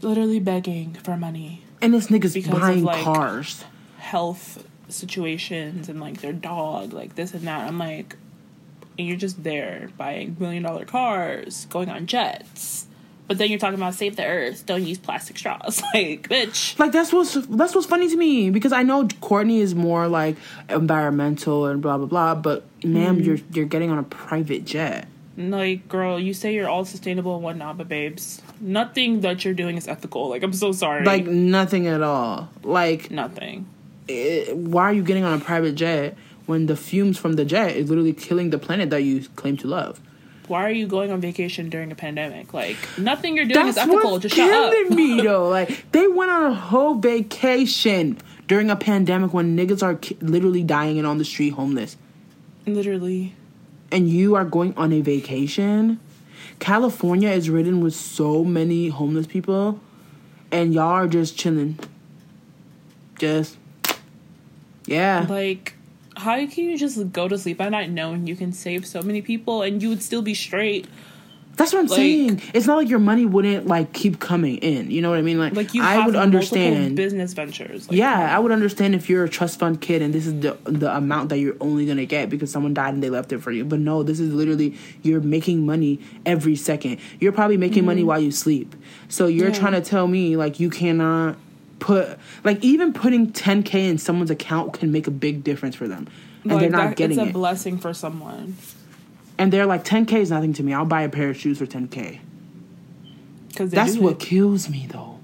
[0.00, 3.64] Literally begging for money, And this nigga's Because of, buying like, cars.
[3.98, 7.66] health situations, and like their dog, like this and that.
[7.68, 8.16] I'm like,
[8.98, 12.86] and you're just there buying million dollar cars, going on jets.
[13.28, 15.80] But then you're talking about save the earth, don't use plastic straws.
[15.94, 16.78] Like, bitch.
[16.78, 20.36] Like that's what's that's what's funny to me because I know Courtney is more like
[20.68, 23.24] environmental and blah blah blah, but ma'am, Mm-hmm.
[23.24, 25.08] you're you're getting on a private jet.
[25.38, 29.78] Like, girl, you say you're all sustainable and whatnot, but babes, nothing that you're doing
[29.78, 30.28] is ethical.
[30.28, 31.04] Like, I'm so sorry.
[31.06, 32.50] Like nothing at all.
[32.62, 33.64] Like, nothing.
[34.10, 36.16] eh, why are you getting on a private jet
[36.52, 39.66] when the fumes from the jet is literally killing the planet that you claim to
[39.66, 40.00] love?
[40.48, 42.52] Why are you going on vacation during a pandemic?
[42.52, 44.12] Like, nothing you're doing That's is ethical.
[44.12, 44.90] what's Just shut up.
[44.90, 45.48] me though.
[45.48, 50.62] Like they went on a whole vacation during a pandemic when niggas are ki- literally
[50.62, 51.96] dying and on the street homeless.
[52.66, 53.34] Literally.
[53.90, 55.98] and you are going on a vacation,
[56.58, 59.80] California is ridden with so many homeless people,
[60.50, 61.78] and y'all are just chilling.
[63.18, 63.56] Just,
[64.86, 65.26] yeah.
[65.28, 65.74] Like,
[66.16, 69.22] how can you just go to sleep at night knowing you can save so many
[69.22, 70.86] people and you would still be straight?
[71.54, 72.40] That's what I'm like- saying.
[72.54, 74.90] It's not like your money wouldn't like keep coming in.
[74.90, 75.38] You know what I mean?
[75.38, 76.96] Like, Like, you I would understand.
[76.96, 77.88] business ventures.
[77.90, 80.56] Like, yeah, I would understand if you're a trust fund kid and this is the
[80.64, 83.50] the amount that you're only gonna get because someone died and they left it for
[83.52, 83.66] you.
[83.66, 86.96] But no, this is literally you're making money every second.
[87.20, 88.74] You're probably making money while you sleep.
[89.10, 89.54] So you're Mm-hmm.
[89.54, 89.60] Yeah.
[89.60, 91.36] trying to tell me like you cannot
[91.82, 96.06] put like even putting 10k in someone's account can make a big difference for them,
[96.44, 97.32] and like, they're not that- getting it's a it.
[97.32, 98.56] blessing for someone.
[99.38, 100.72] and they're like 10k is nothing to me.
[100.72, 102.20] I'll buy a pair of shoes for 10k.
[103.48, 105.18] Because That's what kills me though.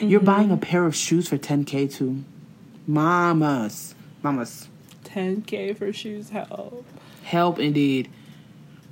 [0.00, 0.26] You're Mm-hmm.
[0.26, 2.24] buying a pair of shoes for 10k too.
[2.86, 3.94] Mamas.
[4.22, 4.68] Mamas.
[5.04, 6.30] 10k for shoes.
[6.30, 6.84] Help.
[7.24, 8.08] Help indeed.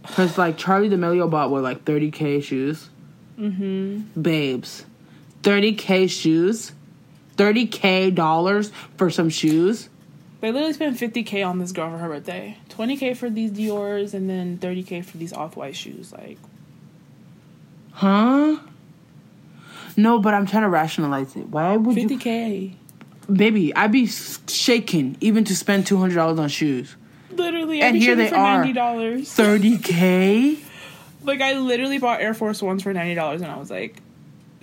[0.04, 2.88] Cause like Charli D'Amelio bought what like 30k shoes.
[3.38, 4.20] Mm-hmm.
[4.20, 4.84] Babes.
[5.42, 6.72] 30k shoes.
[7.36, 9.88] 30k dollars for some shoes.
[10.40, 12.58] They literally spent 50k on this girl for her birthday.
[12.68, 16.12] 20k for these Dior's and then 30k for these off white shoes.
[16.12, 16.38] Like,
[17.92, 18.58] Huh?
[19.96, 21.48] No, but I'm trying to rationalize it.
[21.48, 22.74] Why would you 50k.
[23.32, 26.94] Baby, I'd be shaking even to spend $200 on shoes.
[27.30, 28.62] Literally, And every here they for are.
[28.64, 29.20] $90.
[29.20, 30.58] 30k?
[31.24, 34.00] Like, I literally bought Air Force Ones for $90 and I was like,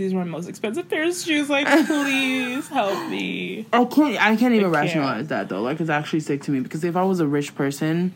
[0.03, 1.49] these were my most expensive pair of shoes.
[1.49, 3.65] Like, please help me.
[3.73, 4.21] I can't.
[4.25, 4.73] I can't even I can't.
[4.73, 5.61] rationalize that though.
[5.61, 8.13] Like it's actually sick to me because if I was a rich person,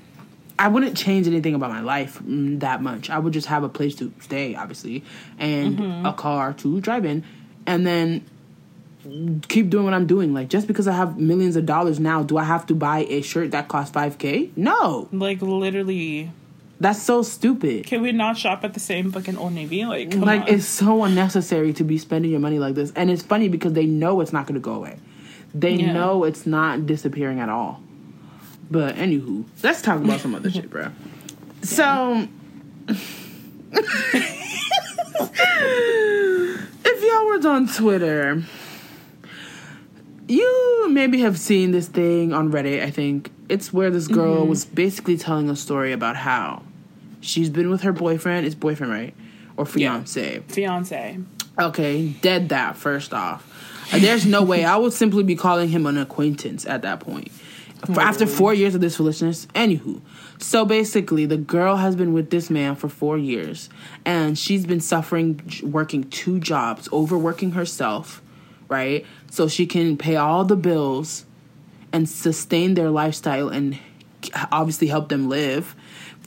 [0.60, 3.10] I wouldn't change anything about my life mm, that much.
[3.10, 5.04] I would just have a place to stay, obviously,
[5.39, 6.06] and Mm-hmm.
[6.06, 7.23] a car to drive in,
[7.65, 8.26] and then
[9.47, 10.34] keep doing what I'm doing.
[10.34, 13.21] Like just because I have millions of dollars now, do I have to buy a
[13.21, 14.50] shirt that costs five k?
[14.56, 16.32] No, Like, literally,
[16.79, 17.85] that's so stupid.
[17.85, 19.85] can we not shop at the same fucking Old Navy?
[19.85, 20.47] Like, come like on.
[20.47, 23.85] it's so unnecessary to be spending your money like this and it's funny because they
[23.85, 24.99] know it's not going to go away
[25.53, 25.93] they Yeah.
[25.93, 27.81] know it's not disappearing at all
[28.69, 30.91] but anywho let's talk about some other shit bro
[31.63, 32.27] so
[32.87, 33.23] if
[37.03, 38.43] y'all were on twitter
[40.27, 44.49] you maybe have seen this thing on reddit i think it's where this girl mm-hmm.
[44.49, 46.61] was basically telling a story about how
[47.21, 49.13] she's been with her boyfriend it's boyfriend right
[49.56, 51.19] or fiance Fiance.
[51.60, 53.43] Okay, dead that first off.
[53.91, 54.63] There's no way.
[54.63, 57.32] I would simply be calling him an acquaintance at that point.
[57.86, 57.99] For hmm.
[57.99, 60.01] after four years of this foolishness, anywho.
[60.39, 63.69] So basically, the girl has been with this man for four years,
[64.06, 68.21] and she's been suffering working two jobs, overworking herself,
[68.67, 69.06] right?
[69.32, 71.25] So she can pay all the bills
[71.91, 73.80] and sustain their lifestyle and
[74.51, 75.75] obviously help them live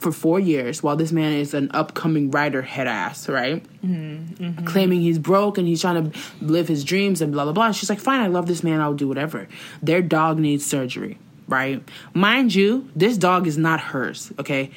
[0.01, 3.63] for four years while this man is an upcoming writer head ass, right?
[3.85, 4.65] Mm-hmm, mm-hmm.
[4.65, 7.71] Claiming he's broke and he's trying to live his dreams and blah blah blah.
[7.71, 9.47] She's like, fine, I love this man, I'll do whatever.
[9.81, 11.87] Their dog needs surgery, right?
[12.15, 14.71] Mind you, this dog is not hers, okay?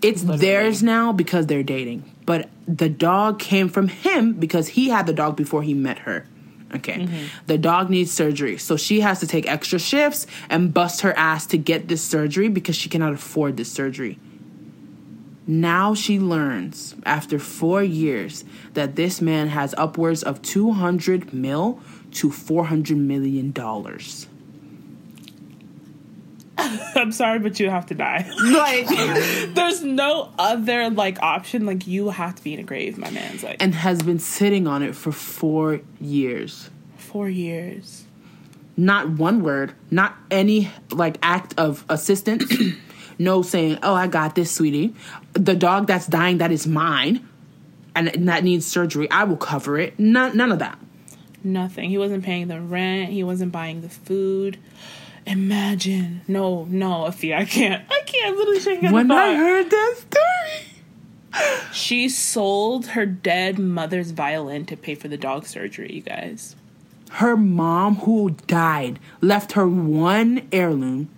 [0.00, 2.04] It's theirs now because they're dating.
[2.24, 6.26] But the dog came from him because he had the dog before he met her.
[6.74, 7.00] Okay.
[7.00, 7.26] Mm-hmm.
[7.46, 8.56] The dog needs surgery.
[8.58, 12.48] So she has to take extra shifts and bust her ass to get this surgery
[12.48, 14.18] because she cannot afford this surgery.
[15.52, 21.78] Now she learns after four years that this man has upwards of 200 mil
[22.12, 24.28] to 400 million dollars.
[26.56, 28.30] I'm sorry, but you have to die.
[28.42, 28.86] Like,
[29.54, 31.66] There's no other like option.
[31.66, 34.66] Like you have to be in a grave, my man's like and has been sitting
[34.66, 36.70] on it for four years.
[36.96, 38.06] four years.
[38.74, 42.50] Not one word, not any like act of assistance.
[43.22, 44.94] no saying, "Oh, I got this, sweetie."
[45.34, 47.26] The dog that's dying, that is mine,
[47.94, 49.10] and that needs surgery.
[49.10, 49.98] I will cover it.
[49.98, 50.78] None, none of that.
[51.44, 51.90] Nothing.
[51.90, 53.10] He wasn't paying the rent.
[53.10, 54.58] He wasn't buying the food.
[55.26, 56.22] Imagine.
[56.28, 57.84] No, no, Afia, I can't.
[57.90, 58.36] I can't.
[58.36, 64.94] Literally at When I heard that story, She sold her dead mother's violin to pay
[64.94, 66.56] for the dog surgery, you guys.
[67.12, 71.08] her mom who died left her one heirloom,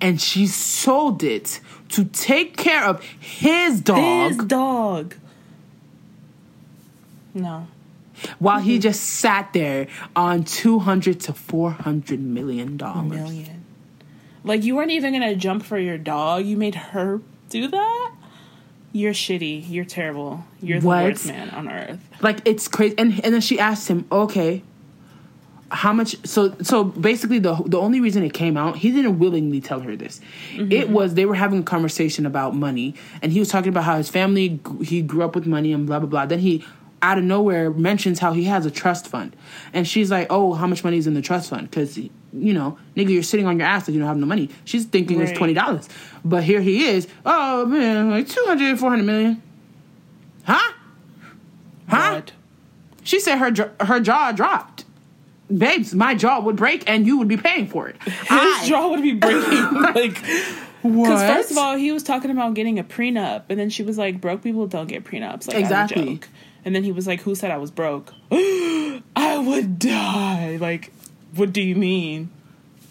[0.00, 4.28] and she sold it to take care of his dog.
[4.32, 5.14] His dog.
[7.34, 7.66] No.
[8.38, 13.64] while he just sat there on 200 to 400 million dollars Million.
[14.44, 16.44] Like you weren't even gonna jump for your dog.
[16.46, 18.12] You made her do that?
[18.92, 19.66] You're shitty.
[19.68, 20.44] You're terrible.
[20.60, 21.04] You're the What?
[21.04, 22.00] worst man on earth.
[22.22, 24.62] like it's crazy and and then she asked him okay
[25.70, 29.60] how much so so basically the the only reason it came out he didn't willingly
[29.60, 30.20] tell her this.
[30.52, 30.72] Mm-hmm.
[30.72, 33.96] It was they were having a conversation about money and he was talking about how
[33.98, 36.26] his family he grew up with money and blah blah blah.
[36.26, 36.64] Then he
[37.02, 39.36] out of nowhere mentions how he has a trust fund.
[39.72, 41.70] And she's like oh how much money is in the trust fund?
[41.70, 44.48] Because you know nigga you're sitting on your ass like you don't have no money.
[44.64, 45.88] She's thinking it's $20
[46.24, 47.08] but here he is.
[47.26, 49.42] Oh man like 200 400 million.
[50.44, 50.72] Huh?
[51.88, 52.14] Huh?
[52.14, 52.32] What?
[53.02, 54.84] she said her her jaw dropped.
[55.56, 57.96] Babes, my jaw would break and you would be paying for it.
[58.02, 59.72] His jaw would be breaking.
[59.94, 60.18] like,
[60.82, 61.04] What?
[61.04, 63.96] because first of all, he was talking about getting a prenup, and then she was
[63.98, 66.16] like, "Broke people don't get prenups." Like, Exactly.
[66.16, 66.28] Joke.
[66.64, 68.12] And then he was like, "Who said I was broke?
[68.30, 70.92] I would die." Like,
[71.34, 72.30] what do you mean?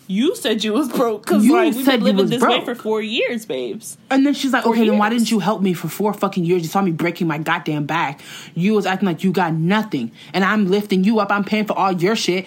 [0.09, 2.65] You said you was broke because You like we've said been living this way broke.
[2.65, 3.97] for four years, babes.
[4.09, 6.45] And then she's like, For okay, then why didn't you help me for four fucking
[6.45, 6.61] years?
[6.61, 8.21] You saw me breaking my goddamn back.
[8.55, 10.11] You was acting like you got nothing.
[10.33, 11.29] And I'm lifting you up.
[11.29, 12.45] I'm paying for all your shit.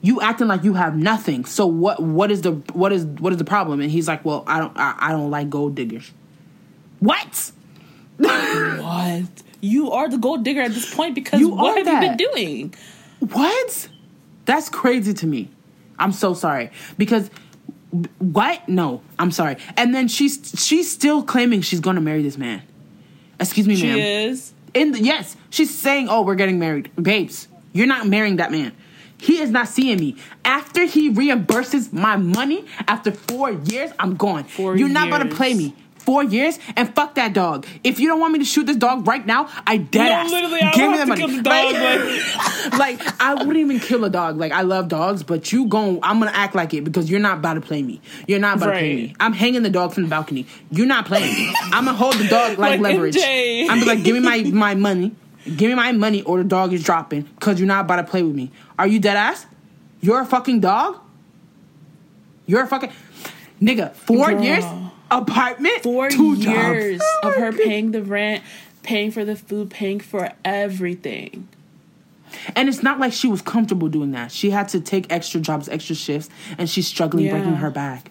[0.00, 1.44] You acting like you have nothing.
[1.44, 3.80] So what what is the what is what is the problem?
[3.80, 6.12] And he's like, Well, I don't I, I don't like gold diggers.
[7.00, 7.50] What?
[8.18, 9.24] What?
[9.60, 12.74] You are the gold digger at this point because You what have you been doing?
[13.20, 13.88] What?
[14.44, 15.48] That's crazy to me.
[16.02, 16.70] I'm so sorry.
[16.98, 17.30] Because
[18.18, 18.68] what?
[18.68, 19.56] No, I'm sorry.
[19.76, 22.62] And then she's she's still claiming she's gonna marry this man.
[23.38, 23.98] Excuse me, She ma'am.
[23.98, 24.52] is.
[24.74, 27.48] In the, yes, she's saying, "Oh, we're getting married, babes.
[27.72, 28.72] You're not marrying that man.
[29.18, 30.16] He is not seeing me.
[30.44, 34.44] After he reimburses my money after four years, I'm gone.
[34.44, 37.64] Four You're not gonna play me." Four years and fuck that dog.
[37.84, 40.30] If you don't want me to shoot this dog right now, I dead No, ass.
[40.30, 41.20] literally, I Give me the to money.
[41.20, 41.72] kill the dog,
[42.72, 44.36] Like, like, I wouldn't even kill a dog.
[44.36, 47.38] Like I love dogs, but you gon' I'm gonna act like it because you're not
[47.38, 48.00] about to play me.
[48.26, 49.14] You're not about to play me.
[49.20, 50.46] I'm hanging the dog from the balcony.
[50.70, 51.54] You're not playing me.
[51.72, 53.14] I'm gonna hold the dog like, Like leverage.
[53.16, 53.68] MJ.
[53.68, 55.14] I'm be like, give me my my money.
[55.44, 58.22] Give me my money or the dog is dropping because you're not about to play
[58.22, 58.50] with me.
[58.78, 59.46] Are you dead ass?
[60.00, 60.98] You're a fucking dog?
[62.46, 62.90] You're a fucking
[63.60, 63.94] nigga.
[63.94, 64.42] Four Girl.
[64.42, 64.64] years
[65.12, 67.36] apartment, Four two years jobs.
[67.36, 68.42] of her paying the rent,
[68.82, 71.46] paying for the food, paying for everything.
[72.56, 74.32] And it's not like she was comfortable doing that.
[74.32, 77.32] She had to take extra jobs, extra shifts, and she's struggling Yeah.
[77.32, 78.10] breaking her back.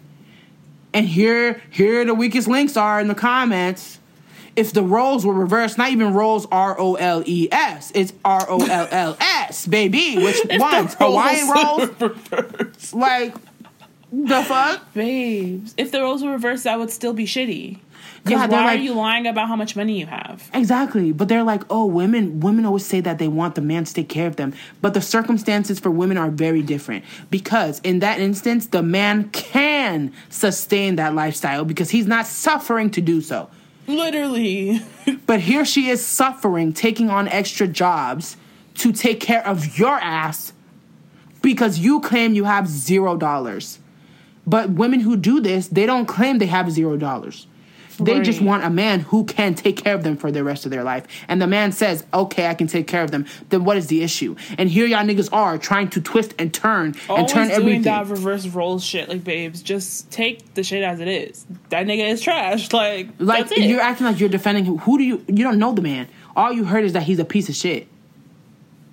[0.94, 3.98] And here, here the weakest links are in the comments.
[4.56, 8.46] If the roles were reversed, not even roles R O L E S, it's R
[8.50, 10.18] O L L S, baby.
[10.18, 10.94] Which ones?
[11.00, 12.94] Hawaiian rolls?
[12.94, 13.34] Like
[14.12, 14.94] the fuck?
[14.94, 17.80] Babes, if the roles were reversed, that would still be shitty.
[18.28, 20.50] Yeah, why like- are you lying about how much money you have?
[20.54, 21.12] Exactly.
[21.12, 24.10] But they're like, oh, women women always say that they want the man to take
[24.10, 24.54] care of them.
[24.82, 27.04] But the circumstances for women are very different.
[27.32, 33.02] Because in that instance, the man can sustain that lifestyle because he's not suffering to
[33.02, 33.50] do so.
[33.88, 34.82] Literally.
[35.26, 38.38] But here she is suffering, taking on extra jobs
[38.76, 40.54] to take care of your ass
[41.42, 43.80] because you claim you have zero dollars.
[44.52, 47.48] But women who do this, they don't claim they have zero dollars.
[48.00, 50.72] They just want a man who can take care of them for the rest of
[50.72, 51.06] their life.
[51.30, 53.26] And the man says, okay, I can take care of them.
[53.48, 54.36] Then what is the issue?
[54.58, 57.50] And here y'all niggas are trying to twist and turn and turn everything.
[57.50, 57.82] Always doing everything.
[57.84, 59.62] that reverse roles shit, like babes.
[59.62, 61.46] Just take the shit as it is.
[61.70, 62.70] That nigga is trash.
[62.82, 65.82] Like, like you're acting like you're defending who, who do you you don't know the
[65.82, 66.08] man.
[66.36, 67.88] All you heard is that he's a piece of shit.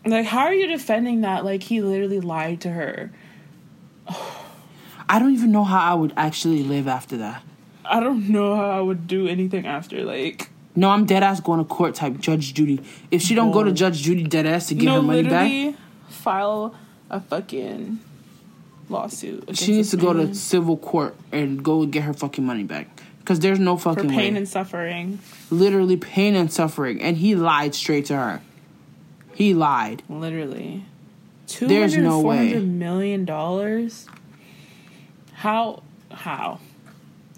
[0.04, 1.44] like, how are you defending that?
[1.44, 3.10] Like, he literally lied to her.
[5.08, 7.42] I don't even know how I would actually live after that.
[7.84, 10.04] I don't know how I would do anything after.
[10.04, 12.80] Like, No, I'm dead ass going to court type Judge Judy.
[13.10, 15.74] If she don't go to Judge Judy dead ass to get no, her money back,
[16.08, 16.74] file
[17.10, 18.00] a fucking
[18.90, 19.56] lawsuit.
[19.56, 22.88] she needs to go to civil court and go get her fucking money back.
[23.20, 24.38] Because there's no for fucking pain way.
[24.38, 25.18] and suffering.
[25.50, 27.02] Literally pain and suffering.
[27.02, 28.42] And he lied straight to her.
[29.34, 30.02] He lied.
[30.08, 30.84] Literally.
[31.60, 32.52] There's no way.
[32.52, 33.24] $200 million?
[35.38, 35.84] How?
[36.10, 36.58] How?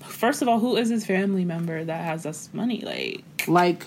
[0.03, 2.81] First of all, who is his family member that has this money?
[2.81, 3.87] Like, Like,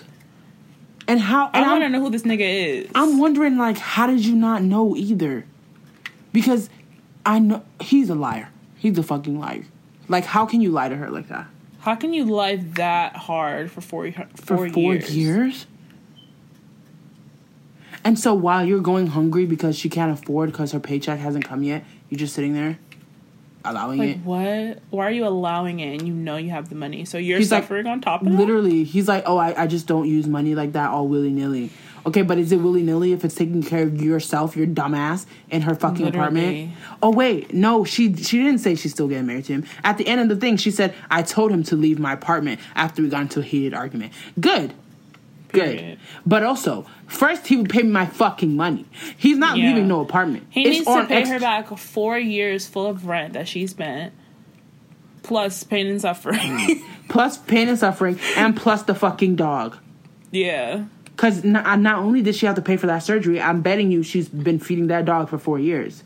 [1.08, 1.50] and how.
[1.52, 2.90] I want to know who this nigga is.
[2.94, 5.44] I'm wondering, like, how did you not know either?
[6.32, 6.70] Because
[7.26, 8.50] I know he's a liar.
[8.76, 9.64] He's a fucking liar.
[10.08, 11.48] Like, how can you lie to her like that?
[11.80, 15.16] How can you lie that hard for four, for four, four years?
[15.16, 15.66] years?
[18.04, 21.64] And so while you're going hungry because she can't afford because her paycheck hasn't come
[21.64, 22.78] yet, you're just sitting there
[23.64, 24.18] allowing Like it.
[24.24, 24.78] what?
[24.90, 27.04] Why are you allowing it and you know you have the money?
[27.04, 28.34] So you're He's like, suffering on top of that?
[28.38, 31.70] Literally, he's like, "Oh, I, I just don't use money like that all willy nilly."
[32.06, 35.62] Okay, but is it willy nilly if it's taking care of yourself, your dumbass, in
[35.62, 36.72] her fucking apartment?
[37.02, 39.64] Oh wait, no, she she didn't say she's still getting married to him.
[39.82, 42.60] At the end of the thing, she said, "I told him to leave my apartment
[42.74, 44.74] after we got into a heated argument." Good,
[45.54, 45.78] good.
[45.78, 45.98] Period.
[46.26, 48.84] But also, first he would pay me my fucking money.
[49.16, 49.68] He's not Yeah.
[49.68, 50.46] leaving no apartment.
[50.50, 54.12] He It's needs to pay her back four years full of rent that she spent,
[55.22, 56.38] plus pain and suffering.
[56.40, 56.82] Mm.
[57.08, 59.78] plus pain and suffering, and plus the fucking dog.
[60.30, 60.84] yeah.
[61.04, 63.92] Because not, uh, not only did she have to pay for that surgery, I'm betting
[63.92, 66.02] you she's been feeding that dog for four years.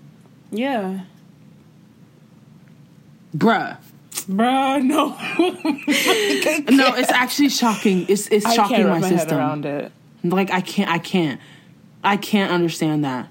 [0.50, 1.00] Yeah.
[3.34, 3.78] Bruh.
[4.28, 5.16] Bruh, no.
[6.76, 8.06] No, it's actually shocking.
[8.08, 9.38] It's it's I shocking can't my wrap my head system.
[9.38, 9.92] around it.
[10.22, 11.40] Like I can't I can't.
[12.04, 13.28] I can't understand that.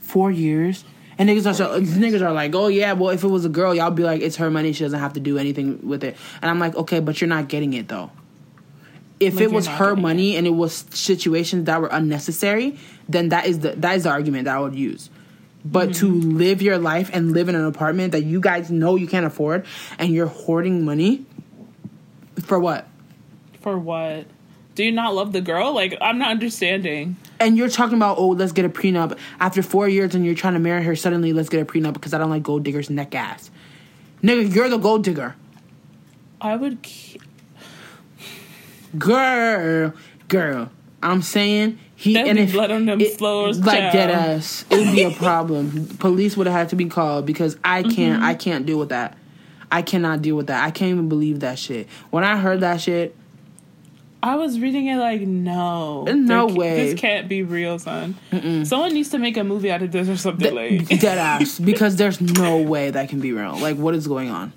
[0.00, 0.84] Four years?
[1.18, 3.74] And niggas are so, niggas are like, oh yeah, well if it was a girl,
[3.74, 6.16] y'all be like, it's her money, she doesn't have to do anything with it.
[6.40, 8.10] And I'm like, okay, but you're not getting it though.
[9.20, 13.28] If Like, it was her getting money and it was situations that were unnecessary, then
[13.28, 15.10] that is the that is the argument that I would use.
[15.64, 16.36] But to mm-hmm.
[16.38, 19.64] live your life and live in an apartment that you guys know you can't afford
[19.98, 21.24] and you're hoarding money
[22.42, 22.88] for what?
[23.60, 24.26] For what?
[24.74, 25.72] Do you not love the girl?
[25.72, 27.16] Like, I'm not understanding.
[27.38, 29.18] And you're talking about, oh, let's get a prenup.
[29.38, 32.14] After four years and you're trying to marry her, suddenly let's get a prenup because
[32.14, 33.50] I don't like gold diggers neck ass.
[34.22, 35.36] Nigga, you're the gold digger.
[36.40, 36.82] I would.
[36.82, 37.18] Ke-
[38.98, 39.94] Girl,
[40.28, 40.70] girl.
[41.02, 43.92] I'm saying he There'd and if blood on them it- floors, like child.
[43.92, 45.86] dead ass, it would be a problem.
[45.98, 48.16] Police would have had to be called because I can't.
[48.16, 48.24] Mm-hmm.
[48.24, 49.16] I can't deal with that.
[49.70, 50.64] I cannot deal with that.
[50.64, 51.86] I can't even believe that shit.
[52.10, 53.14] When I heard that shit,
[54.22, 56.04] I was reading it like, no.
[56.04, 56.90] No There- way.
[56.90, 58.16] This can't be real, son.
[58.64, 60.88] Someone needs to make a movie out of this or something like.
[61.00, 63.56] dead ass, because there's no way that can be real.
[63.58, 64.52] Like, what is going on?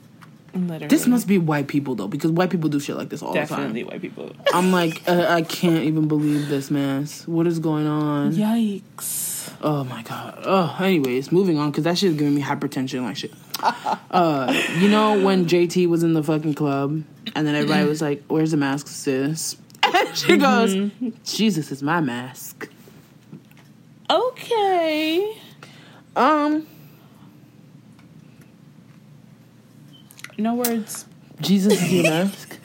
[0.55, 0.87] Literally.
[0.87, 3.81] This must be white people though, because white people do shit like this all Definitely
[3.83, 4.01] the time.
[4.01, 4.53] Definitely white people.
[4.53, 7.05] I'm like, uh, I can't even believe this, man.
[7.25, 8.33] What is going on?
[8.33, 9.51] Yikes.
[9.61, 10.41] Oh my god.
[10.45, 13.33] Oh, anyways, moving on because that shit is giving me hypertension like shit.
[14.11, 17.03] Uh, you know when JT was in the fucking club
[17.35, 20.73] and then everybody was like, "Where's the mask, sis?" And she goes,
[21.25, 22.69] "Jesus is my mask."
[24.09, 25.37] Okay.
[26.15, 26.65] Um,
[30.37, 31.05] No words.
[31.41, 32.57] Jesus is your mask.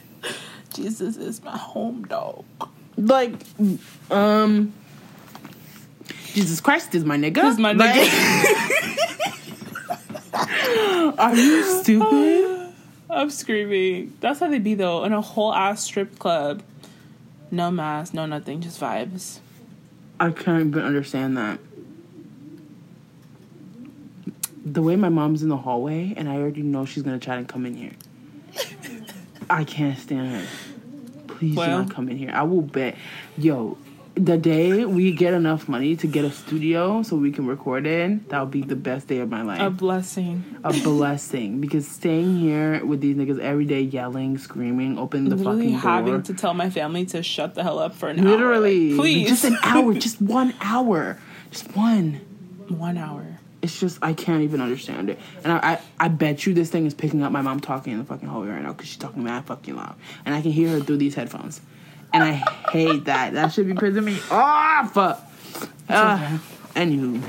[0.74, 2.44] Jesus is my home dog.
[2.96, 3.34] Like,
[4.10, 4.72] um,
[6.26, 7.44] Jesus Christ is my nigga.
[7.44, 8.10] Is my Like-
[11.18, 12.72] Are you stupid?
[13.10, 14.16] I'm screaming.
[14.20, 15.02] That's how they be though.
[15.04, 16.62] In a whole ass strip club.
[17.50, 19.40] No mask, no nothing, just vibes.
[20.20, 21.58] I can't even understand that.
[24.72, 27.44] The way my mom's in the hallway, and I already know she's gonna try to
[27.44, 27.92] come in here.
[29.48, 30.46] I can't stand her.
[31.26, 31.66] Please Well.
[31.66, 32.30] do not come in here.
[32.32, 32.94] I will bet.
[33.36, 33.78] Yo,
[34.14, 38.24] the day we get enough money to get a studio so we can record in,
[38.28, 39.60] that'll be the best day of my life.
[39.60, 40.44] A blessing.
[40.62, 45.72] a blessing because staying here with these niggas every day, yelling, screaming, opening the Literally
[45.72, 45.80] fucking door.
[45.80, 48.26] having to tell my family to shut the hell up for an hour.
[48.30, 49.28] Literally, Like, please.
[49.28, 51.18] just an hour, just one hour,
[51.50, 52.20] just one.
[52.68, 53.38] one hour.
[53.62, 56.86] It's just I can't even understand it, and I I, I bet you this thing
[56.86, 59.22] is picking up my mom talking in the fucking hallway right now because she's talking
[59.22, 61.60] mad fucking loud, and I can hear her through these headphones,
[62.12, 62.32] and I
[62.70, 63.34] hate that.
[63.34, 64.96] That should be pissing me off.
[64.96, 66.38] Uh,
[66.74, 67.22] anywho,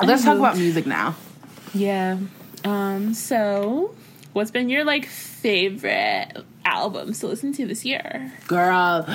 [0.06, 1.16] let's talk about music now.
[1.74, 2.18] Yeah.
[2.64, 3.94] Um, so
[4.32, 8.32] what's been your like favorite albums to listen to this year?
[8.46, 9.06] Girl,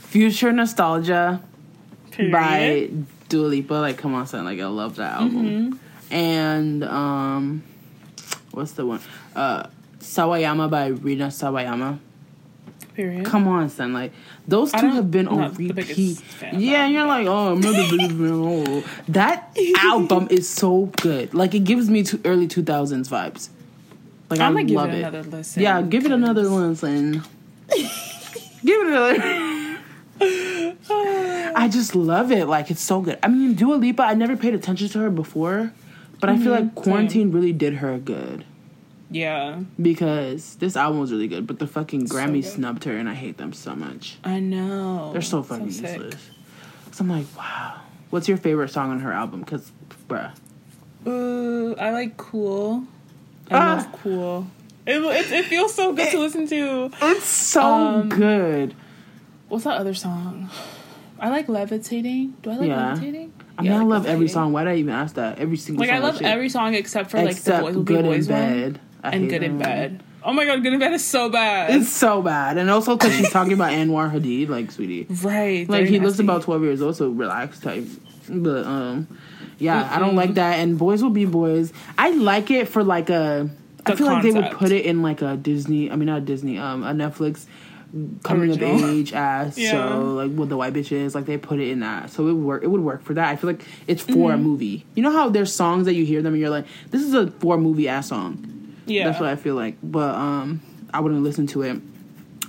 [0.00, 1.42] Future Nostalgia.
[2.10, 2.32] Period.
[2.32, 2.90] by
[3.32, 3.74] Dua Lipa.
[3.74, 4.44] Like, come on, son.
[4.44, 5.80] Like, I love that album.
[6.10, 7.62] And um,
[8.50, 9.00] what's the one?
[9.34, 9.68] Uh,
[10.00, 11.98] Sawayama by Rina Sawayama.
[12.94, 13.24] Period.
[13.24, 13.94] Come on, son.
[13.94, 14.12] Like,
[14.46, 15.74] those two have been on repeat.
[15.74, 18.30] biggest fan of Yeah, and you're like, oh, I'm not the biggest fan.
[18.30, 18.84] Oh.
[19.08, 21.32] That album is so good.
[21.32, 23.48] Like, it gives me two, early 2000s vibes.
[24.28, 24.98] Like, I'm I gonna give love it it.
[25.04, 25.62] another listen.
[25.62, 27.22] Yeah, give it another listen.
[27.70, 29.61] give it another.
[30.20, 32.46] I just love it.
[32.46, 33.18] Like it's so good.
[33.22, 34.02] I mean, Dua Lipa.
[34.02, 35.72] I never paid attention to her before,
[36.20, 38.44] but I feel like quarantine really did her good
[39.10, 41.46] Yeah, because this album was really good.
[41.46, 42.44] But the fucking Grammy good.
[42.50, 44.18] snubbed her, and I hate them so much.
[44.24, 45.12] I know.
[45.12, 45.98] They're so fucking sick.
[46.00, 46.30] useless.
[46.92, 47.80] So I'm like, wow.
[48.10, 49.40] What's your favorite song on her album?
[49.40, 49.72] Because,
[50.08, 50.32] bruh.
[51.06, 52.84] Ooh, I like Cool.
[53.50, 53.74] I Ah.
[53.76, 54.46] love Cool.
[54.86, 56.90] It, it, it feels so good to listen to.
[57.02, 58.74] It's so Um, good.
[59.52, 60.48] What's that other song?
[61.20, 62.38] I like Levitating.
[62.40, 62.88] Do I like Yeah.
[62.94, 63.34] Levitating?
[63.58, 64.54] I mean, Yeah, I like love every song.
[64.54, 65.38] Why did I even ask that?
[65.38, 66.00] Every single Like song.
[66.00, 68.10] Like, I love every song except for like the Except Boys Will Be Good in
[68.12, 68.80] Boys one Bed.
[69.04, 69.58] And Good in.
[69.58, 70.02] Bed.
[70.24, 71.74] Oh my god, Good in Bed is so bad.
[71.74, 75.68] It's so bad, and also because she's talking about Anwar Hadid, like sweetie, right.
[75.68, 77.84] like he looks about twelve years old, so relax type.
[78.30, 79.06] But um,
[79.58, 80.60] yeah, I don't like that.
[80.60, 81.74] And boys will be boys.
[81.98, 83.50] I like it for like a.
[83.84, 85.90] I The feel like they would put it in like a Disney.
[85.90, 86.56] I mean, not Disney.
[86.56, 87.46] Um, a Netflix
[88.22, 88.76] coming Original.
[88.84, 89.70] of age ass Yeah.
[89.72, 91.14] show, like with the white bitches.
[91.14, 92.62] Like they put it in that, so it would work.
[92.64, 93.28] It would work for that.
[93.28, 94.30] I feel like it's for Mm-hmm.
[94.32, 94.86] a movie.
[94.94, 97.30] You know how there's songs that you hear them and you're like, this is a
[97.30, 98.74] for movie ass song.
[98.86, 99.04] Yeah.
[99.08, 99.76] That's what I feel like.
[99.82, 100.60] But um
[100.94, 101.80] I wouldn't listen to it.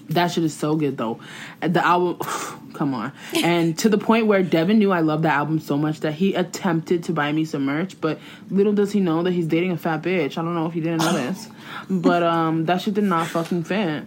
[0.09, 1.19] That shit is so good though.
[1.61, 2.17] The album
[2.73, 3.11] come on.
[3.43, 6.33] And to the point where Devin knew I loved the album so much that he
[6.33, 8.19] attempted to buy me some merch, but
[8.49, 10.37] little does he know that he's dating a fat bitch.
[10.37, 11.49] I don't know if you didn't know this.
[11.89, 14.05] But um that shit did not fucking fit.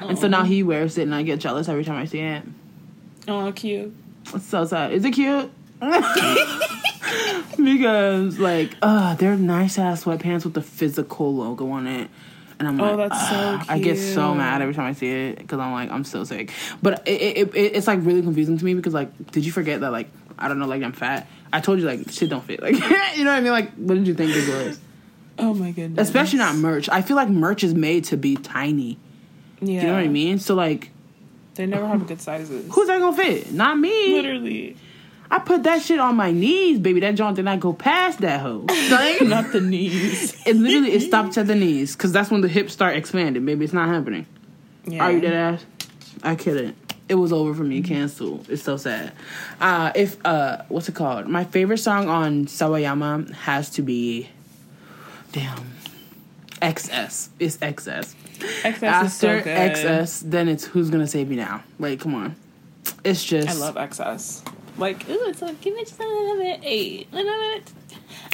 [0.00, 2.42] And so now he wears it and I get jealous every time I see it.
[3.26, 3.94] oh, cute.
[4.34, 4.92] It's so sad.
[4.92, 5.50] Is it cute?
[7.56, 12.10] because like, uh, they're nice ass sweatpants with the physical logo on it.
[12.58, 15.08] And I'm Oh, like, that's so "Ugh." I get so mad every time I see
[15.08, 16.50] it because I'm like, I'm so sick.
[16.82, 19.80] But it, it, it, it's like really confusing to me because like, did you forget
[19.80, 21.28] that like I don't know, like I'm fat.
[21.52, 22.60] I told you like shit don't fit.
[22.62, 22.74] Like
[23.16, 23.52] you know what I mean?
[23.52, 24.80] Like what did you think it was?
[25.38, 26.08] Oh my goodness.
[26.08, 26.88] Especially not merch.
[26.88, 28.98] I feel like merch is made to be tiny.
[29.60, 29.80] Yeah.
[29.80, 30.38] You know what I mean?
[30.38, 30.90] So like,
[31.54, 32.68] They never have good sizes.
[32.72, 33.52] who's that gonna fit?
[33.52, 34.14] Not me.
[34.14, 34.76] Literally.
[35.30, 37.00] I put that shit on my knees, baby.
[37.00, 38.64] That joint did not go past that hoe.
[38.90, 40.34] Like, Not the knees.
[40.46, 43.44] it literally it stops at the knees because that's when the hips start expanding.
[43.44, 44.24] Baby, it's not happening.
[44.86, 45.04] Yeah.
[45.04, 45.66] Are you dead ass?
[46.22, 46.76] I couldn't.
[47.10, 47.82] It was over for me.
[47.82, 48.48] Cancelled.
[48.48, 49.12] It's so sad.
[49.60, 51.26] Uh, if uh, what's it called?
[51.26, 54.28] My favorite song on Sawayama has to be,
[55.32, 55.72] damn,
[56.62, 57.28] XS.
[57.38, 58.14] It's XS.
[58.38, 59.56] XS is so After good.
[59.56, 61.62] XS, then it's Who's Gonna Save Me Now.
[61.78, 62.36] Like, come on.
[63.04, 63.48] It's just.
[63.48, 64.46] I love XS.
[64.76, 66.60] Like, ooh, it's like, give me just a little bit.
[66.62, 67.12] Eight.
[67.12, 67.72] Little bit.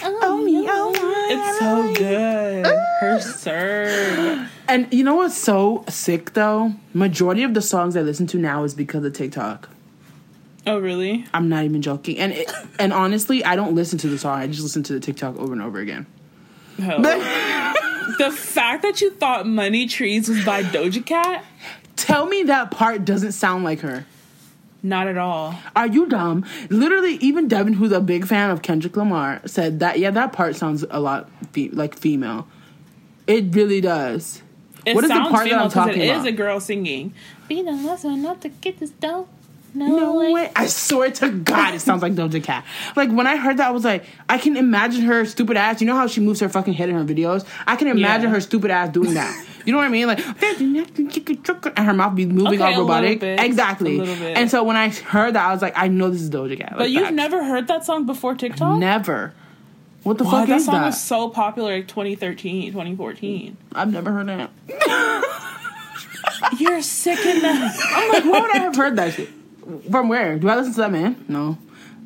[0.02, 1.28] Oh, me, oh, my.
[1.30, 2.66] It's so good.
[2.66, 2.96] Ah.
[3.00, 4.50] Her serve.
[4.68, 6.74] And you know what's so sick though?
[6.92, 9.70] Majority of the songs I listen to now is because of TikTok.
[10.66, 11.26] Oh, really?
[11.34, 12.18] I'm not even joking.
[12.18, 14.38] And it, and honestly, I don't listen to the song.
[14.38, 16.06] I just listen to the TikTok over and over again.
[16.78, 17.00] Hell.
[18.18, 21.44] the fact that you thought Money Trees was by Doja Cat?
[21.96, 24.06] Tell me that part doesn't sound like her.
[24.82, 25.54] Not at all.
[25.74, 26.44] Are you dumb?
[26.68, 30.56] Literally, even Devin, who's a big fan of Kendrick Lamar, said that yeah, that part
[30.56, 32.46] sounds a lot fe- like female.
[33.26, 34.42] It really does.
[34.84, 36.26] It What is the sounds part that I'm female 'cause talking it is about?
[36.26, 37.14] a girl singing.
[37.48, 39.26] Be the last one not to get this dough.
[39.76, 40.32] No, No way.
[40.32, 40.52] way.
[40.54, 42.64] I swear to God, it sounds like Doja Cat.
[42.94, 45.80] Like when I heard that, I was like, I can imagine her stupid ass.
[45.80, 47.44] You know how she moves her fucking head in her videos?
[47.66, 48.34] I can imagine Yeah.
[48.34, 49.34] her stupid ass doing that.
[49.64, 50.06] You know what I mean?
[50.06, 50.20] Like,
[50.52, 53.18] and her mouth be moving Okay, all robotic.
[53.20, 53.40] bit.
[53.40, 53.98] Exactly.
[54.34, 56.74] And so when I heard that, I was like, I know this is Doja Cat.
[56.76, 57.14] But you've facts.
[57.16, 58.78] never heard that song before TikTok?
[58.78, 59.34] never.
[60.04, 60.84] What the fuck that is song that?
[60.86, 63.56] was so popular like 2013, 2014.
[63.74, 64.50] I've never heard that.
[66.58, 69.30] You're sick in the I'm like, why would I have heard that shit?
[69.90, 70.38] From where?
[70.38, 71.24] Do I listen to that man?
[71.28, 71.58] No.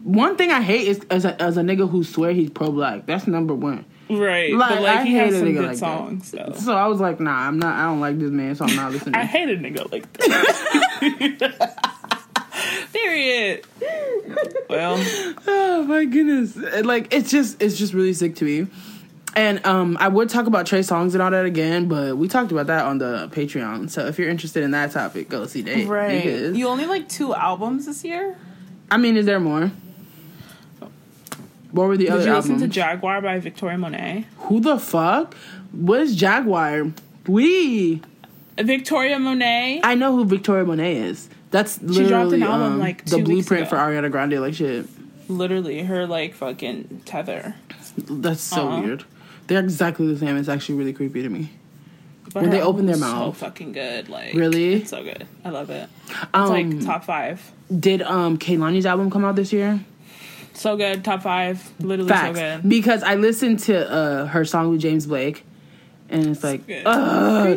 [0.05, 3.07] One thing I hate is as a, as a nigga who swear he's pro black.
[3.07, 3.85] That's number one.
[4.09, 4.55] Right.
[4.55, 6.55] Like, but like I he hate has a some nigga good like songs that.
[6.55, 6.59] though.
[6.61, 7.75] So I was like, nah, I'm not.
[7.77, 9.17] I don't like this man, so I'm not listening.
[9.17, 11.95] I hate a nigga like that.
[12.93, 13.65] Period.
[14.69, 14.97] Well,
[15.47, 16.55] oh my goodness!
[16.85, 18.67] Like it's just it's just really sick to me.
[19.39, 22.51] And um, I would talk about Trey Songz and all that again, but we talked
[22.51, 23.89] about that on the Patreon.
[23.89, 25.87] So if you're interested in that topic, go see that.
[25.87, 26.25] right.
[26.25, 28.37] Because, You only like two albums this year?
[28.91, 29.71] I mean, is there more?
[31.71, 32.49] What were the Did other you albums?
[32.51, 34.27] listen to Jaguar by Victoria Monet?
[34.39, 35.35] Who the fuck?
[35.71, 36.91] What is Jaguar?
[37.29, 38.03] We.
[38.59, 39.83] Victoria Monet.
[39.85, 41.29] I know who Victoria Monet is.
[41.53, 44.41] That's literally dropped an album, um, like, the blueprint for Ariana Grande.
[44.41, 44.87] Like shit.
[45.29, 47.55] Literally, her like fucking tether.
[47.99, 48.83] That's so Uh-huh.
[48.83, 49.05] weird.
[49.49, 50.37] They're exactly the same.
[50.37, 51.51] It's actually really creepy to me.
[52.33, 53.37] But When they open their mouth.
[53.39, 54.09] so fucking good.
[54.09, 54.75] Like Really?
[54.75, 55.27] it's so good.
[55.45, 55.89] I love it.
[56.09, 57.53] It's Um, like top five.
[57.81, 59.81] Did um Kehlani's album come out this year?
[60.53, 61.05] So good.
[61.05, 61.69] Top five.
[61.81, 62.39] Literally Facts.
[62.39, 62.69] so good.
[62.69, 65.45] Because I listened to uh, her song with James Blake,
[66.11, 67.57] and it's like, ugh.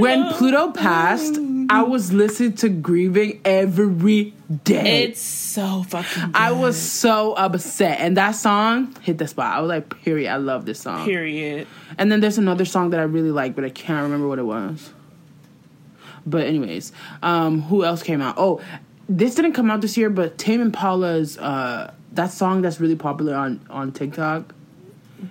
[0.00, 1.34] When Pluto passed,
[1.74, 5.04] I was listening to Grieving every day.
[5.04, 6.26] It's so fucking.
[6.26, 6.36] Good.
[6.36, 9.56] I was so upset, and that song hit the spot.
[9.56, 11.66] I was like, "Period, I love this song." Period.
[11.98, 14.44] And then there's another song that I really like, but I can't remember what it
[14.44, 14.90] was.
[16.26, 18.36] But anyways, um, who else came out?
[18.38, 18.60] Oh,
[19.08, 23.34] this didn't come out this year, but Tame Impala's uh, that song that's really popular
[23.34, 24.54] on on TikTok.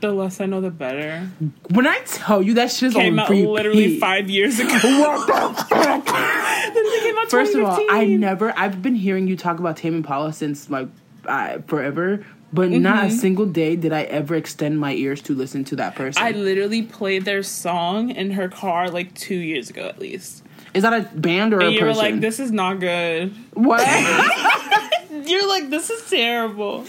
[0.02, 1.30] The less I know, the better.
[1.70, 3.48] When I tell you that shit's Came out repeat.
[3.48, 4.70] literally five years ago.
[4.84, 6.06] What the fuck?
[7.04, 8.54] Came out First of all, I never.
[8.58, 10.88] I've been hearing you talk about Tame Impala since like
[11.26, 13.16] uh, forever, but not a Mm-hmm.
[13.18, 16.22] single day did I ever extend my ears to listen to that person.
[16.22, 20.44] I literally played their song in her car like two years ago at least.
[20.74, 21.88] Is that a band or a you person?
[21.88, 23.82] were like, "This is not good." what?
[25.26, 26.86] You're like, "This is terrible."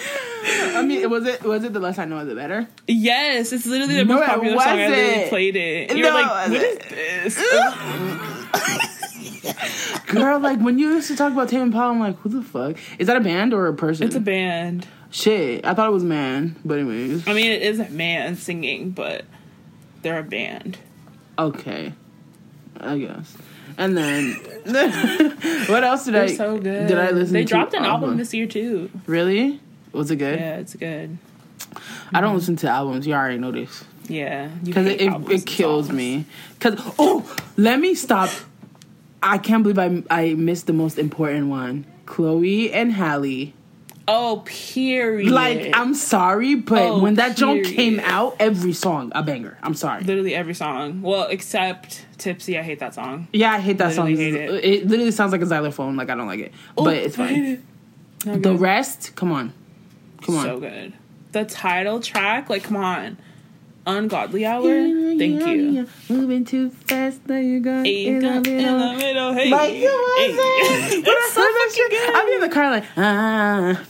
[0.46, 2.68] I mean, was it was it the less I know, of the better?
[2.86, 4.68] Yes, it's literally the No, most popular song.
[4.68, 5.28] I literally wasn't.
[5.30, 5.96] played it.
[5.96, 6.62] You're No, like, it "What
[7.26, 8.94] is this?"
[10.06, 12.76] Girl, like when you used to talk about Tame Impala, I'm like, who the fuck?
[12.98, 14.06] Is that a band or a person?
[14.06, 14.86] It's a band.
[15.10, 18.90] Shit, I thought it was man, but anyways, I mean, it is a man singing,
[18.90, 19.24] but
[20.02, 20.78] they're a band.
[21.38, 21.92] okay,
[22.80, 23.36] I guess.
[23.76, 24.34] And then,
[25.66, 26.34] what else did They're I?
[26.34, 26.86] so good.
[26.88, 27.26] Did I listen?
[27.28, 28.90] To They dropped an off album this year too.
[29.06, 29.60] Really?
[29.92, 30.38] Was it good?
[30.38, 31.18] Yeah, it's good.
[32.12, 33.06] I don't listen to albums.
[33.06, 35.96] You already know this Yeah, because it, it, it kills songs.
[35.96, 36.24] me.
[36.58, 38.30] Because oh, let me stop.
[39.22, 41.84] I can't believe I I missed the most important one.
[42.06, 43.52] Chloe and Halle.
[44.06, 45.30] Oh, period.
[45.32, 47.66] Like, I'm sorry, but Oh, when that period.
[47.66, 49.56] came out, every song a banger.
[49.62, 50.02] I'm sorry.
[50.04, 51.00] literally every song.
[51.00, 52.58] Well, except Tipsy.
[52.58, 53.28] I hate that song.
[53.32, 54.22] yeah, I hate that Literally song.
[54.24, 54.64] hate it.
[54.64, 54.86] it.
[54.86, 55.96] literally sounds like a xylophone.
[55.96, 57.44] Like I don't like it, Oh, but it's fine.
[57.44, 57.60] it.
[58.24, 58.60] The good.
[58.60, 59.52] rest, come on,
[60.22, 60.44] come on.
[60.44, 60.92] So good.
[61.32, 63.16] The title track, like, come on.
[63.86, 64.62] Ungodly Hour.
[64.62, 65.62] Thank Yeah, you.
[65.70, 65.84] yeah.
[66.08, 69.32] Moving too fast, now you're going Hey, in the in the middle.
[69.34, 69.50] Hey.
[69.50, 70.36] Like you know what I'm
[70.90, 71.04] saying?
[71.06, 72.14] It's so fucking good.
[72.14, 73.80] I'm in the car like ah.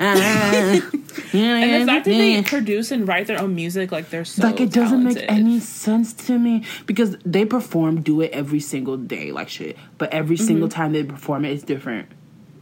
[0.00, 4.60] And the fact that they produce and write their own music, like they're so like
[4.60, 9.32] it doesn't make any sense to me because they perform do it every single day
[9.32, 10.46] like shit but every Mm-hmm.
[10.46, 12.08] single time they perform it it's different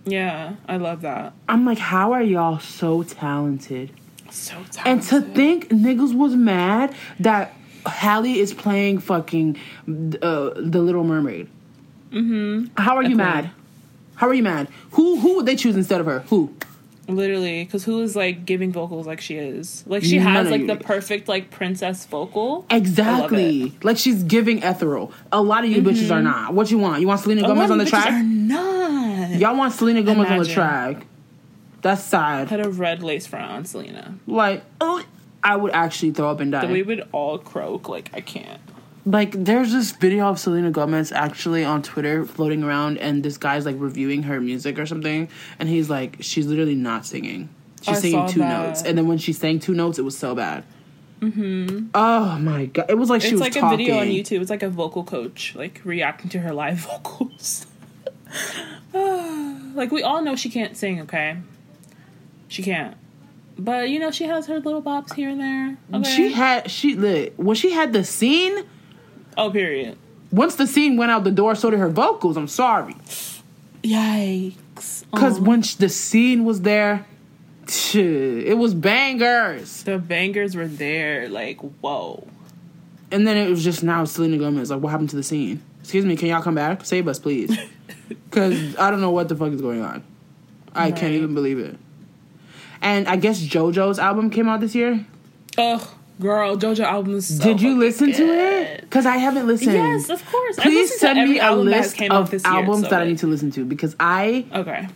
[0.04, 1.32] Yeah, I love that.
[1.48, 3.90] i'm like how are y'all so talented
[4.30, 4.80] So talented.
[4.86, 7.54] and to think niggas was mad that
[7.86, 9.56] Halle is playing fucking
[9.88, 11.48] uh, the Little Mermaid.
[12.12, 12.66] Mm-hmm.
[12.76, 13.50] How are you mad?
[14.16, 14.68] How are you mad?
[14.92, 16.20] Who who would they choose instead of her?
[16.28, 16.52] Who?
[17.16, 19.84] Literally, because who is like giving vocals like she is?
[19.86, 22.66] Like she None has like you the perfect like princess vocal.
[22.70, 23.74] Exactly.
[23.82, 25.12] Like she's giving ethereal.
[25.32, 26.54] A lot of you bitches are not.
[26.54, 27.00] What you want?
[27.00, 27.48] You want Selena Mm-hmm.
[27.48, 28.10] Gomez on the track?
[28.10, 29.30] Are not.
[29.30, 31.06] Y'all want Selena Gomez on the track?
[31.82, 32.48] That's sad.
[32.48, 34.14] Had a red lace front on Selena.
[34.26, 35.02] Like, oh,
[35.42, 36.70] I would actually throw up and die.
[36.70, 37.88] We would all croak.
[37.88, 38.60] Like I can't.
[39.10, 43.66] Like there's this video of Selena Gomez actually on Twitter floating around and this guy's
[43.66, 47.48] like reviewing her music or something and he's like she's literally not singing.
[47.82, 48.66] She's I singing two that.
[48.66, 50.64] notes and then when she sang two notes it was so bad.
[51.20, 51.88] Mm-hmm.
[51.94, 52.86] Oh my god.
[52.88, 53.48] It was like she was talking.
[53.48, 53.74] it's was like talking.
[53.74, 54.40] a video on YouTube.
[54.40, 57.66] It's like a vocal coach like reacting to her live vocals.
[58.94, 61.00] like we all know she can't sing.
[61.02, 61.36] Okay,
[62.48, 62.96] she can't.
[63.58, 65.76] But you know she has her little bops here and there.
[65.92, 66.10] Okay?
[66.10, 68.64] She had she lit when she had the scene
[69.40, 69.96] oh period.
[70.30, 72.36] once the scene went out the door so did her vocals.
[72.36, 72.94] I'm sorry.
[73.82, 75.04] Yikes.
[75.14, 75.38] Cuz Aw.
[75.38, 77.06] Um, when the scene was there
[77.94, 79.84] it was bangers.
[79.84, 81.28] the bangers were there.
[81.28, 82.26] Like whoa.
[83.12, 84.70] And then it was just now Selena Gomez.
[84.70, 85.62] Like, what happened to the scene?
[85.80, 86.84] Excuse me, can y'all come back?
[86.84, 87.56] Save us, please.
[88.08, 90.02] Because I don't know what the fuck is going on.
[90.74, 91.76] I can't even believe it.
[92.80, 95.04] And I guess JoJo's album came out this year.
[95.58, 95.88] Ugh,
[96.20, 98.82] girl, JoJo album is so Did you listen to it?
[98.82, 99.72] Because I haven't listened.
[99.72, 100.56] Yes, of course.
[100.56, 102.12] Please send me a list of year.
[102.12, 104.88] albums so that I need to listen to because I Okay.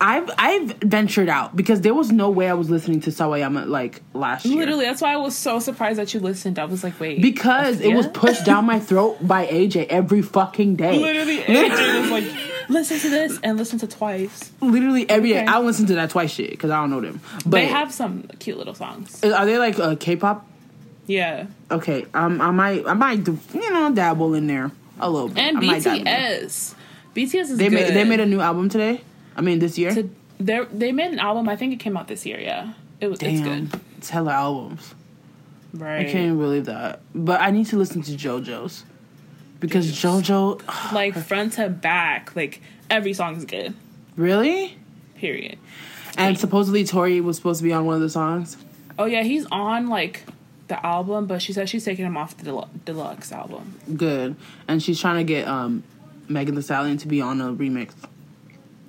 [0.00, 4.02] I've I've ventured out because there was no way I was listening to Sawayama like
[4.14, 4.58] last year.
[4.58, 6.58] Literally, that's why I was so surprised that you listened.
[6.58, 7.22] I was like, wait.
[7.22, 10.98] Because it was pushed down my throat by AJ every fucking day.
[10.98, 14.50] Literally, AJ was like, listen to this and listen to twice.
[14.60, 15.42] Literally every day.
[15.42, 15.46] Okay.
[15.46, 17.20] I listen to that twice shit because I don't know them.
[17.44, 19.22] But they have some cute little songs.
[19.22, 20.46] are they like uh, K-pop?
[21.06, 21.46] Yeah.
[21.70, 25.38] Okay, um, I might I might do, you know dabble in there a little bit.
[25.38, 26.40] And I might dabble in there.
[26.40, 26.74] BTS.
[27.14, 27.74] BTS is They good.
[27.74, 29.00] made they made a new album today.
[29.36, 29.94] I mean this year.
[29.94, 31.48] To, they they made an album.
[31.48, 32.40] I think it came out this year.
[32.40, 32.72] Yeah.
[33.00, 33.20] It was.
[33.22, 33.80] It's Damn, good.
[33.98, 34.94] it's hella albums.
[35.74, 36.00] Right.
[36.00, 37.00] I can't even believe that.
[37.14, 38.84] But I need to listen to JoJo's
[39.60, 43.74] because JoJo Like front to back, like every song is good.
[44.16, 44.76] really.
[45.16, 45.58] Period.
[46.18, 48.56] And supposedly Tory was supposed to be on one of the songs.
[48.98, 50.22] Oh yeah, he's on like
[50.68, 53.78] the album, but she said she's taking him off the del- deluxe album.
[53.96, 54.36] Good,
[54.68, 55.82] and she's trying to get um
[56.28, 57.92] Megan Thee Stallion to be on a remix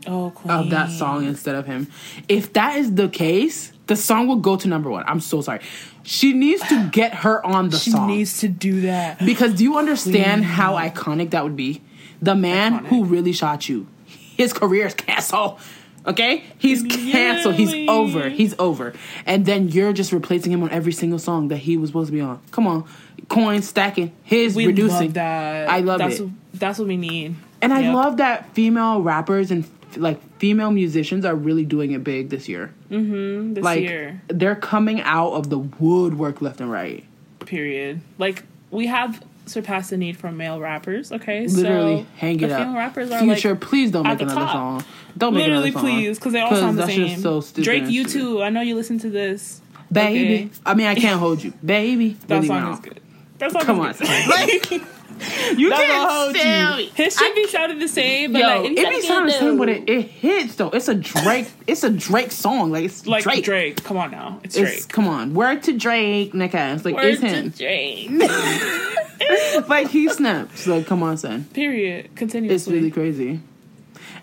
[0.05, 0.51] Oh, queen.
[0.51, 1.87] of that song instead of him.
[2.29, 5.03] If that is the case, the song will go to number one.
[5.07, 5.59] I'm so sorry.
[6.03, 8.09] She needs to get her on the She song.
[8.09, 9.19] She needs to do that.
[9.25, 11.81] because do you understand how iconic that would be?
[12.21, 12.87] The man Iconic.
[12.87, 15.59] who really shot you, his career is canceled.
[16.07, 17.55] Okay, he's canceled.
[17.55, 18.29] He's over.
[18.29, 18.93] He's over.
[19.25, 22.13] And then you're just replacing him on every single song that he was supposed to
[22.13, 22.39] be on.
[22.51, 22.85] Come on,
[23.27, 25.07] coins stacking, his We reducing.
[25.07, 25.69] love that.
[25.69, 26.23] I love that's it.
[26.23, 27.35] What, that's what we need.
[27.61, 29.65] And I love that female rappers and
[29.97, 32.71] like female musicians are really doing it big this year.
[32.89, 33.55] Mm-hmm.
[33.55, 34.21] This Like year.
[34.27, 37.03] they're coming out of the woodwork left and right.
[37.39, 38.01] Period.
[38.17, 41.11] Like we have surpassed the need for male rappers.
[41.11, 42.59] Okay, Literally, so hang it the up.
[42.61, 44.51] female rappers are Future, like please don't make another top.
[44.53, 44.83] song.
[45.17, 45.95] Don't make literally, another song.
[45.97, 47.19] please, because they all sound the that's same.
[47.19, 48.41] so stupid Drake, you too.
[48.43, 50.45] I know you listen to this, baby.
[50.45, 50.49] Okay.
[50.65, 52.17] I mean, I can't hold you, baby.
[52.27, 52.73] That Really song wrong.
[52.73, 53.01] is good.
[53.39, 54.27] That song Come on, is good.
[54.71, 54.81] like
[55.57, 56.89] you That can't hold tell you.
[56.93, 59.69] His should be sounding the same, but Yo, like it be sounding the same, but
[59.69, 60.69] it, it hits though.
[60.69, 61.49] It's a Drake.
[61.67, 62.71] it's a Drake song.
[62.71, 63.43] Like it's like Drake.
[63.43, 63.83] Drake.
[63.83, 64.89] Come on now, it's, It's Drake.
[64.89, 65.33] come on.
[65.33, 66.75] Word to Drake, nigga.
[66.75, 67.49] It's like Word it's to him.
[67.49, 68.09] Drake.
[69.69, 70.67] like he snaps.
[70.67, 71.45] Like come on, son.
[71.53, 72.15] Period.
[72.15, 72.51] Continue.
[72.51, 73.39] It's really crazy.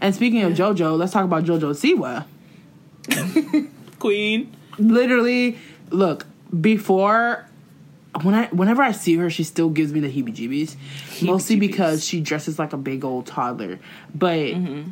[0.01, 2.25] And speaking of JoJo, let's talk about JoJo
[3.09, 3.69] Siwa.
[3.99, 4.55] Queen.
[4.79, 5.59] Literally,
[5.91, 6.27] look
[6.61, 7.49] before.
[8.23, 10.77] When I, whenever I see her, she still gives me the heebie-jeebies.
[11.23, 13.81] Mostly because she dresses like a big old toddler.
[14.15, 14.91] But mm-hmm.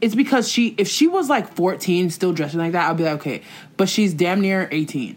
[0.00, 3.14] it's because she, if she was like 14, still dressing like that, I'd be like,
[3.20, 3.42] okay.
[3.76, 5.16] But she's damn near 18,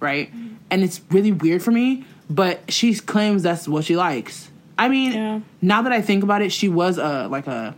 [0.00, 0.28] right?
[0.28, 0.54] Mm-hmm.
[0.70, 2.04] And it's really weird for me.
[2.30, 4.50] But she claims that's what she likes.
[4.78, 5.40] I mean, Yeah.
[5.60, 7.74] now that I think about it, she was a like a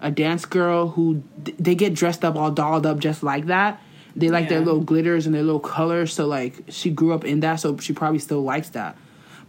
[0.00, 1.22] a dance girl who
[1.58, 3.82] they get dressed up all dolled up just like that.
[4.18, 6.12] They like their little glitters and their little colors.
[6.12, 8.96] So like she grew up in that, so she probably still likes that.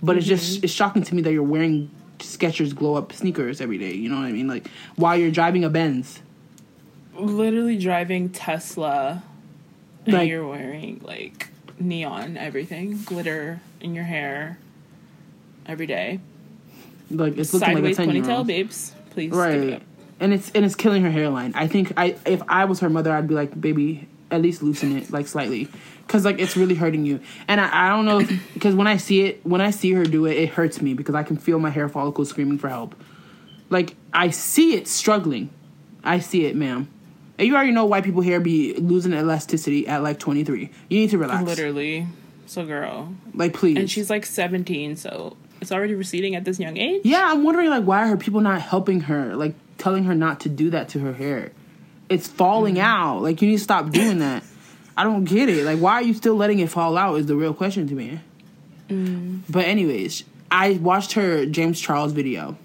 [0.01, 0.35] But it's Mm-hmm.
[0.35, 1.89] just it's shocking to me that you're wearing
[2.19, 3.93] Skechers glow up sneakers every day.
[3.93, 4.47] You know what I mean?
[4.47, 6.19] Like while you're driving a Benz.
[7.15, 9.23] Literally driving Tesla,
[10.05, 11.49] and you're wearing like
[11.79, 14.57] neon everything, glitter in your hair
[15.65, 16.19] every day.
[17.11, 18.93] Like it's looking Sideways like a 10 ponytail, babes.
[19.11, 19.81] Please, right
[20.21, 23.11] and it's and it's killing her hairline i think i if i was her mother
[23.13, 25.67] i'd be like baby at least loosen it like slightly
[26.05, 28.21] because like it's really hurting you and i, I don't know
[28.53, 31.15] because when i see it when i see her do it it hurts me because
[31.15, 32.95] i can feel my hair follicles screaming for help
[33.69, 35.49] like i see it struggling
[36.03, 36.87] i see it ma'am
[37.37, 41.09] and you already know white people hair be losing elasticity at like 23 you need
[41.09, 42.07] to relax Literally.
[42.49, 43.13] So, girl.
[43.35, 47.01] like please And she's like 17, so it's already receding at this young age.
[47.03, 50.49] Yeah, I'm wondering like why are people not helping her, like telling her not to
[50.49, 51.51] do that to her hair?
[52.09, 52.79] It's falling Mm.
[52.83, 53.21] out.
[53.21, 54.43] Like you need to stop doing that.
[54.97, 55.63] I don't get it.
[55.65, 58.19] Like why are you still letting it fall out is the real question to me.
[58.89, 59.41] Mm.
[59.49, 62.57] But anyways, I watched her James Charles video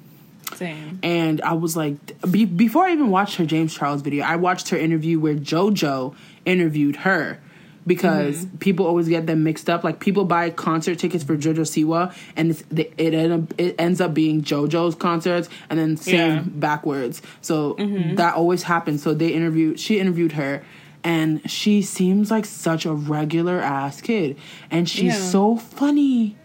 [0.57, 0.99] Same.
[1.03, 1.97] and I was like
[2.30, 6.14] be, before I even watched her James Charles video, I watched her interview where JoJo
[6.47, 7.38] interviewed her
[7.87, 8.57] because Mm-hmm.
[8.59, 9.85] people always get them mixed up.
[9.85, 14.01] Like people buy concert tickets for JoJo Siwa, and it's, it end up it ends
[14.01, 16.39] up being JoJo's concerts, and then same Yeah.
[16.39, 16.61] Mm-hmm.
[16.61, 17.22] backwards.
[17.43, 17.74] So
[18.14, 19.03] that always happens.
[19.03, 19.78] So they interviewed.
[19.80, 20.64] She interviewed her.
[21.07, 24.39] And she seems like such a regular ass kid,
[24.70, 25.12] and she's Yeah.
[25.16, 25.28] Mm-hmm.
[25.28, 26.37] so funny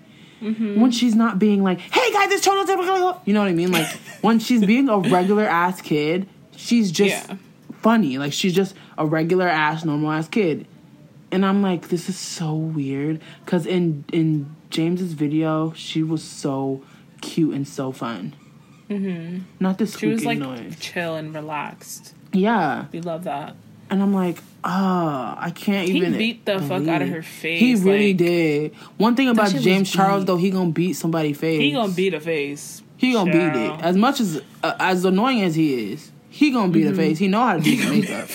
[0.42, 3.72] when she's not being like, "Hey guys, it's Chono," you know what I mean?
[3.72, 3.88] Like
[4.22, 6.28] when she's being a regular ass kid,
[6.58, 7.38] she's just Yeah.
[7.82, 8.18] funny.
[8.18, 10.68] Like she's just a regular ass, normal ass kid.
[11.32, 16.82] And I'm like, this is so weird because in in James's video, she was so
[17.22, 18.36] cute and so fun.
[18.90, 19.44] Mm-hmm.
[19.60, 20.76] Not the She was like noise.
[20.80, 22.16] chill and relaxed.
[22.34, 23.56] Yeah, We love that.
[23.92, 26.18] and I'm like, oh, I can't He even.
[26.18, 28.76] beat the fuck out of her face, He really like- did.
[28.98, 31.60] One thing about James Charles though, he gonna beat somebody's face.
[31.60, 32.82] He gonna beat a face.
[32.98, 33.80] He gonna beat Child.
[33.80, 33.84] it.
[33.86, 36.96] As much as uh, as annoying as he is, he gonna beat Mm-hmm.
[36.96, 37.18] the face.
[37.20, 38.30] He know how to do makeup.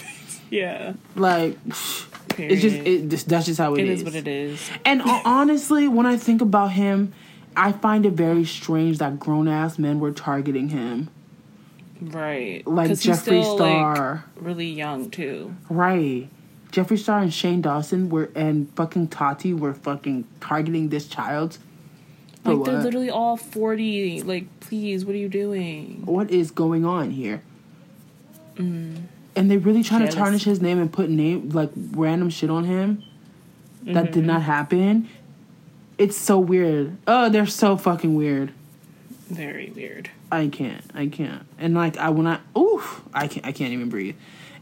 [0.51, 0.95] Yeah.
[1.17, 2.87] Like it's just Period.
[2.87, 4.01] it, just- that's just how It is.
[4.01, 4.71] is what it is.
[4.85, 7.13] And honestly, when I think about him,
[7.57, 11.09] I find it very strange that grown ass men were targeting him,
[12.01, 12.67] Right.
[12.67, 15.55] Like Jeffree still, like, Star, really young too.
[15.71, 16.29] right?
[16.73, 21.59] Jeffree Star and Shane Dawson were and fucking Tati were fucking targeting this child.
[22.45, 24.21] Like they're literally all forty.
[24.23, 26.03] Like, please, what are you doing?
[26.05, 27.43] what is going on here?
[28.57, 29.03] Mm.
[29.37, 32.65] And they really trying to tarnish his name and put name like random shit on
[32.65, 33.03] him
[33.83, 34.27] that did mm-hmm.
[34.27, 35.09] not happen.
[35.99, 36.97] It's so weird.
[37.07, 38.53] Oh, they're so fucking weird.
[39.29, 40.11] Very weird.
[40.31, 40.85] I can't.
[40.95, 41.47] I can't.
[41.59, 43.47] And like I when I oof, I can't.
[43.47, 44.17] I can't even breathe.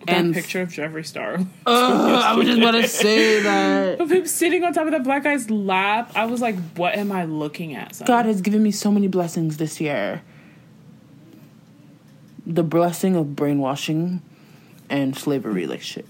[0.06, 1.34] That and picture of Jeffree Star.
[1.34, 4.00] Ugh, I was just about to say that.
[4.00, 7.12] of him sitting on top of that black guy's lap, I was like, "What am
[7.12, 8.06] I looking at?" son?
[8.06, 10.22] God has given me so many blessings this year.
[12.44, 14.22] The blessing of brainwashing
[14.92, 16.06] and slavery, like shit.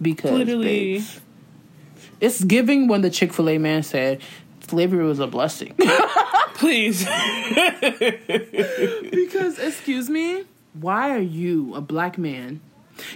[0.00, 0.94] Because Literally.
[0.98, 1.20] babes,
[2.20, 4.20] it's giving when the Chick Fil A man said
[4.68, 5.74] slavery was a blessing.
[6.54, 7.04] please.
[9.10, 10.44] because excuse me,
[10.74, 12.60] why are you a black man?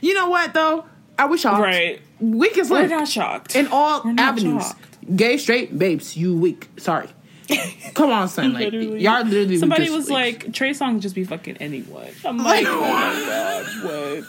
[0.01, 0.87] You know what though?
[1.19, 2.01] I wish I right.
[2.19, 3.55] weak as We're link not shocked.
[3.55, 4.67] in all avenues.
[4.67, 5.17] shocked.
[5.17, 6.69] Gay, straight, babes, you weak.
[6.79, 7.09] Sorry.
[7.95, 8.53] Come on, son.
[8.55, 9.01] Like Literally.
[9.03, 10.45] y'all literally Somebody as was freaks.
[10.45, 12.09] like, Trey Song just be fucking anyone.
[12.25, 14.25] I'm like, oh my god, what?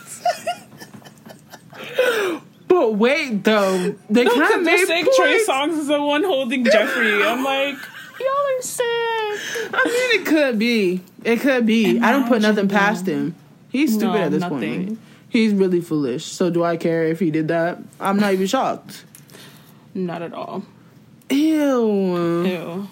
[2.68, 5.18] But wait, though, they kind of Because made they're saying points.
[5.18, 7.26] Trey Songz is the one holding Jeffree.
[7.26, 7.76] I'm like,
[8.20, 8.84] Y'all are sad.
[9.74, 11.02] I mean, it could be.
[11.24, 12.00] It could be.
[12.00, 13.36] I don't put nothing Imagine, past him.
[13.72, 14.60] He's stupid No, at this nothing.
[14.60, 14.90] point.
[14.90, 14.98] Like,
[15.30, 16.26] he's really foolish.
[16.26, 17.78] So do I care if he did that?
[18.00, 19.04] I'm not even shocked.
[19.94, 20.64] not at all.
[21.30, 22.46] Ew.
[22.46, 22.88] Ew.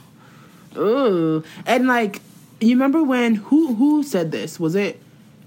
[0.77, 1.45] Ugh.
[1.65, 2.21] And like,
[2.59, 4.59] you remember when who who said this?
[4.59, 5.01] Was it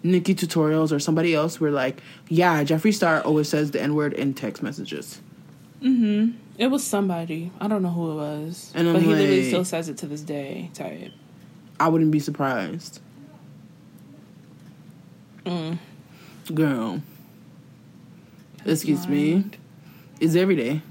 [0.04, 1.60] NikkieTutorials or somebody else?
[1.60, 5.20] Were like, yeah, Jeffree Star always says the N word in text messages.
[5.80, 7.52] Hmm It was somebody.
[7.60, 8.72] I don't know who it was.
[8.74, 10.70] And I'm but he literally still says it to this day.
[10.74, 11.12] Type.
[11.78, 13.00] I wouldn't be surprised.
[15.44, 15.78] Mm.
[16.54, 17.02] Girl.
[18.64, 19.44] Excuse me.
[20.20, 20.82] It's every day.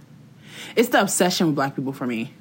[0.75, 2.33] It's the obsession with black people for me.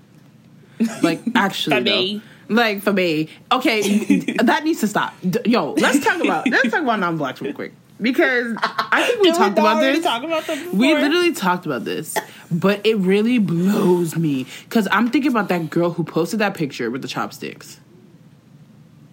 [1.02, 1.90] Like actually, For though.
[1.90, 2.22] me.
[2.48, 3.28] like for me.
[3.52, 5.14] Okay, that needs to stop.
[5.44, 9.36] Yo, let's talk about let's talk about non-blacks real quick because I think we Did
[9.36, 10.02] talked about this.
[10.02, 12.16] Talk about We literally talked about this,
[12.50, 16.90] but it really blows me because I'm thinking about that girl who posted that picture
[16.90, 17.80] with the chopsticks.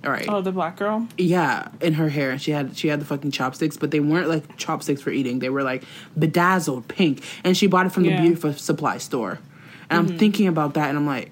[0.03, 0.25] All right.
[0.27, 1.07] Oh, the black girl.
[1.17, 4.57] Yeah, in her hair, she had she had the fucking chopsticks, but they weren't like
[4.57, 5.39] chopsticks for eating.
[5.39, 5.83] They were like
[6.17, 8.15] bedazzled pink, and she bought it from Yeah.
[8.15, 9.39] the beautiful supply store.
[9.89, 10.17] And I'm mm-hmm.
[10.17, 11.31] thinking about that, and I'm like,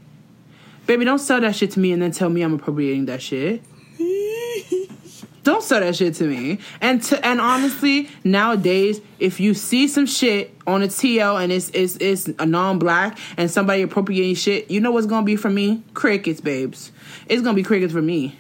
[0.90, 3.62] baby, don't sell that shit to me, and then tell me I'm appropriating that shit.
[5.44, 6.58] don't sell that shit to me.
[6.82, 11.70] And to, and honestly, nowadays, if you see some shit on a TL and it's
[11.76, 15.84] it's it's a non-black and somebody appropriating shit, you know what's gonna be for me?
[15.94, 16.92] Crickets, babes.
[17.28, 18.36] It's gonna be crickets for me.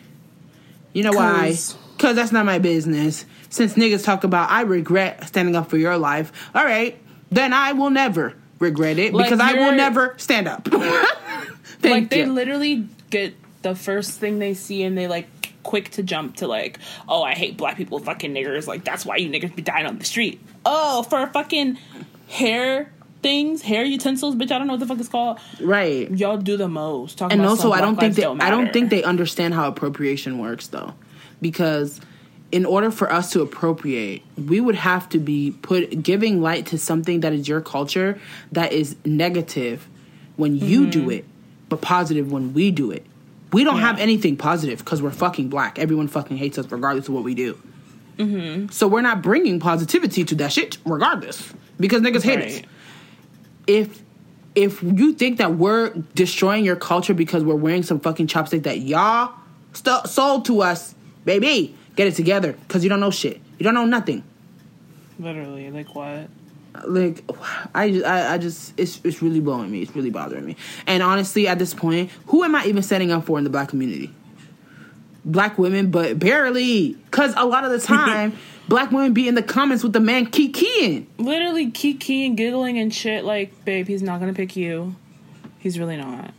[0.93, 1.49] You know why?
[1.51, 3.25] 'Cause- Because that's not my business.
[3.49, 6.31] Since niggas talk about, I regret standing up for your life.
[6.55, 6.97] All right,
[7.29, 10.67] then I will never regret it Like, because I will never stand up.
[11.79, 12.33] Thank like they you.
[12.33, 15.27] literally get the first thing they see and they like
[15.63, 18.67] quick to jump to like, oh, I hate black people, fucking niggers.
[18.67, 20.41] Like that's why you niggers be dying on the street.
[20.65, 21.77] Oh, for fucking
[22.29, 24.51] hair things, hair utensils, bitch.
[24.51, 25.39] I don't know what the fuck it's called.
[25.61, 26.09] right.
[26.11, 27.17] Y'all do the most.
[27.17, 30.67] Talking and also I don't think they I don't think they understand how appropriation works
[30.67, 30.93] though,
[31.41, 31.99] because
[32.51, 36.77] in order for us to appropriate, we would have to be put giving light to
[36.77, 38.19] something that is your culture
[38.53, 39.87] that is negative
[40.37, 40.89] when you Mm-hmm.
[40.91, 41.25] do it,
[41.69, 43.05] but positive when we do it.
[43.53, 43.87] We don't Yeah.
[43.87, 45.79] have anything positive because we're fucking black.
[45.79, 47.57] Everyone fucking hates us regardless of what we do.
[48.17, 48.67] Mm-hmm.
[48.69, 52.61] So we're not bringing positivity to that shit regardless because niggas hate us
[53.65, 54.01] if
[54.55, 58.79] if you think that we're destroying your culture because we're wearing some fucking chopstick that
[58.79, 59.31] y'all
[59.73, 63.39] st- sold to us, baby, get it together because you don't know shit.
[63.57, 64.23] You don't know nothing.
[65.19, 66.27] Literally, like what?
[66.87, 67.23] Like,
[67.73, 69.81] I just, I, I just, it's, it's really blowing me.
[69.81, 70.55] It's really bothering me.
[70.87, 73.69] And honestly, at this point, who am I even setting up for in the black
[73.69, 74.13] community?
[75.25, 79.43] Black women, but barely, because a lot of the time, black women be in the
[79.43, 81.05] comments with the man kikiing.
[81.17, 83.25] Literally, kiki and giggling and shit.
[83.25, 84.95] Like, babe, he's not gonna pick you.
[85.59, 86.33] He's really not.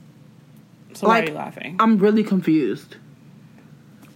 [0.95, 1.76] So why are you laughing?
[1.78, 2.97] I'm really confused.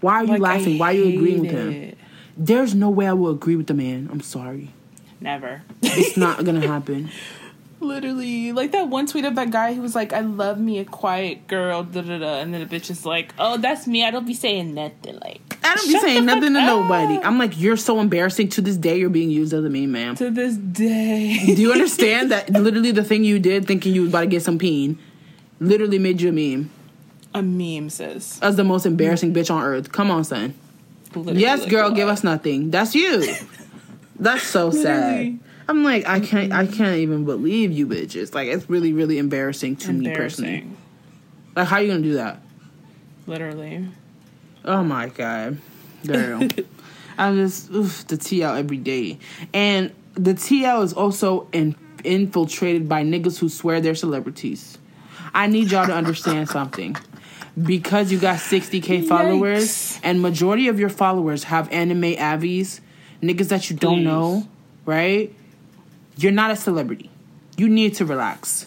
[0.00, 0.78] Why are you Like, laughing?
[0.78, 1.96] Why are you agreeing with him?
[2.36, 4.08] There's no way I will agree with the man.
[4.10, 4.70] I'm sorry.
[5.24, 5.62] Never.
[5.82, 7.08] It's not gonna happen.
[7.80, 10.84] Literally, like that one tweet of that guy who was like, "I love me a
[10.84, 14.04] quiet girl," da da da, and then the bitch is like, "Oh, that's me.
[14.04, 17.18] I don't be saying nothing." Like, I don't be saying nothing to fuck nobody.
[17.18, 18.50] I'm like, you're so embarrassing.
[18.50, 20.14] To this day, you're being used as a meme, ma'am.
[20.16, 24.10] To this day, Do you understand that literally the thing you did thinking you was
[24.10, 24.98] about to get some peen
[25.58, 26.70] literally made you a meme?
[27.34, 28.38] a meme, sis.
[28.40, 29.90] As the most embarrassing bitch on earth.
[29.90, 30.54] Come on, son.
[31.16, 32.70] Literally, Yes, like, girl, give us nothing.
[32.70, 33.24] That's you.
[34.16, 35.38] That's so sad.
[35.66, 38.34] I'm like, I can't I can't even believe you bitches.
[38.34, 40.66] Like it's really, really embarrassing to me personally.
[41.56, 42.40] Like how are you gonna do that?
[43.26, 43.88] Literally,
[44.64, 45.58] Oh my god,
[46.06, 46.46] girl.
[47.18, 49.18] I just oof, the TL every day,
[49.52, 54.78] and the TL is also in, infiltrated by niggas who swear they're celebrities.
[55.32, 56.96] I need y'all to understand something.
[57.60, 62.80] Because you got 60k followers, and majority of your followers have anime avies,
[63.28, 64.04] niggas that you don't Please.
[64.04, 64.48] know,
[64.84, 65.34] right?
[66.16, 67.10] You're not a celebrity.
[67.56, 68.66] You need to relax.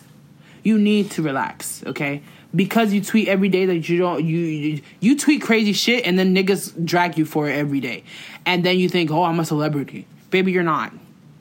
[0.63, 2.21] You need to relax, okay?
[2.55, 6.17] Because you tweet every day that you don't you you, you tweet crazy shit and
[6.17, 8.03] then niggas drag you for it every day.
[8.45, 10.93] And then you think, "Oh, I'm a celebrity." Baby, you're not.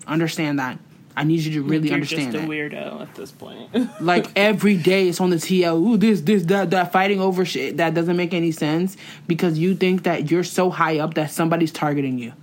[0.06, 0.78] Understand that.
[1.16, 2.48] I need you to really you're understand just a that.
[2.48, 3.70] weirdo at this point.
[4.00, 5.74] Like every day it's on the TL.
[5.80, 8.96] Ooh, this, this, that, that, fighting over shit that doesn't make any sense
[9.26, 12.34] because you think that you're so high up that somebody's targeting you.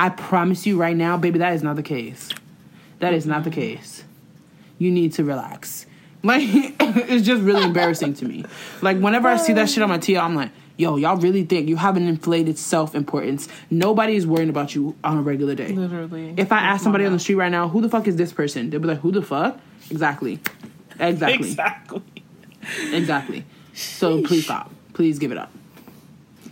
[0.00, 2.30] I promise you right now, baby, that is not the case.
[3.00, 4.02] That is not the case.
[4.78, 5.84] You need to relax.
[6.22, 6.40] Like
[6.80, 8.46] it's just really embarrassing to me.
[8.80, 11.68] Like whenever I see that shit on my TL, I'm like, yo, y'all really think
[11.68, 13.46] you have an inflated self importance.
[13.68, 15.68] Nobody is worrying about you on a regular day.
[15.68, 16.32] Literally.
[16.38, 18.70] If I ask somebody on the street right now, who the fuck is this person?
[18.70, 19.60] They'll be like, who the fuck?
[19.90, 20.40] Exactly.
[20.98, 21.50] Exactly.
[21.50, 22.02] exactly.
[22.92, 23.44] Exactly.
[23.74, 24.70] So please stop.
[24.94, 25.52] Please give it up.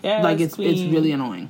[0.03, 1.49] Yes, like it's it's really annoying.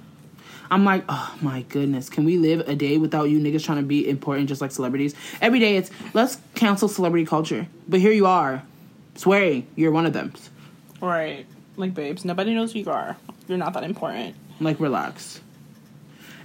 [0.70, 3.84] I'm like, oh my goodness, can we live a day without you niggas trying to
[3.84, 5.14] be important just like celebrities?
[5.40, 7.66] Every day it's let's cancel celebrity culture.
[7.88, 8.62] But here you are,
[9.14, 10.32] swearing you're one of them.
[11.00, 11.46] right.
[11.76, 13.16] Like, babes, nobody knows who you are.
[13.46, 14.34] You're not that important.
[14.60, 15.40] Like relax.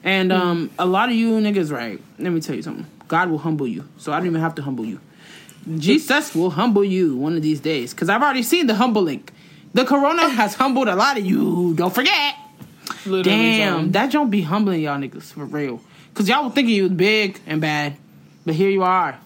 [0.03, 1.99] And um a lot of you niggas, right?
[2.19, 2.85] Let me tell you something.
[3.07, 3.87] God will humble you.
[3.97, 4.99] So I don't even have to humble you.
[5.77, 7.93] Jesus will humble you one of these days.
[7.93, 9.27] Cause I've already seen the humbling.
[9.73, 11.73] The corona has humbled a lot of you.
[11.73, 12.35] Don't forget.
[13.05, 13.91] Literally, Damn, Jen.
[13.93, 15.81] that don't be humbling y'all niggas for real.
[16.13, 17.95] Cause y'all were thinking you was big and bad,
[18.45, 19.19] but here you are.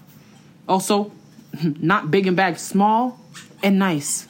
[0.68, 1.12] Also,
[1.80, 3.20] not big and bad, small
[3.62, 4.28] and nice.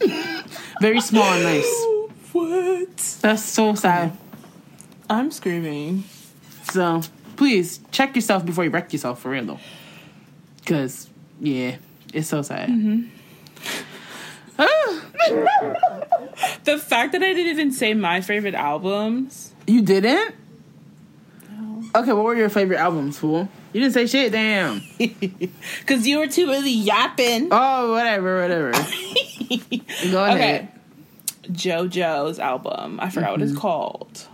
[0.80, 1.84] Very small and nice.
[2.32, 2.96] What?
[3.20, 4.16] That's so sad.
[5.08, 6.04] I'm screaming.
[6.72, 7.02] So
[7.36, 9.60] please check yourself before you wreck yourself for real though.
[10.66, 11.08] Cause
[11.40, 11.76] yeah,
[12.12, 12.70] it's so sad.
[12.70, 13.04] Ah,
[16.64, 19.52] The fact that I didn't even say my favorite albums.
[19.66, 20.34] You didn't?
[21.94, 23.48] Okay, what were your favorite albums, fool?
[23.72, 24.80] You didn't say shit, damn.
[24.98, 27.48] Because you were too busy yapping.
[27.50, 28.72] Oh, whatever, whatever.
[30.10, 30.36] Go ahead.
[30.36, 30.68] Okay.
[31.50, 32.98] JoJo's album.
[33.00, 33.60] I forgot what it's Mm-hmm.
[33.60, 34.26] called.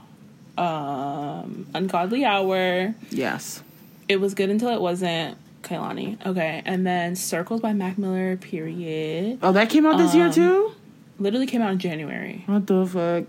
[0.56, 2.94] Um, Ungodly Hour.
[3.10, 3.62] Yes.
[4.08, 5.36] It was good until it wasn't.
[5.62, 6.24] Kehlani.
[6.26, 6.62] Okay.
[6.64, 9.38] And then Circles by Mac Miller, period.
[9.42, 10.72] Oh, that came out this year Um, too?
[11.18, 12.44] Literally came out in January.
[12.46, 13.24] What the fuck?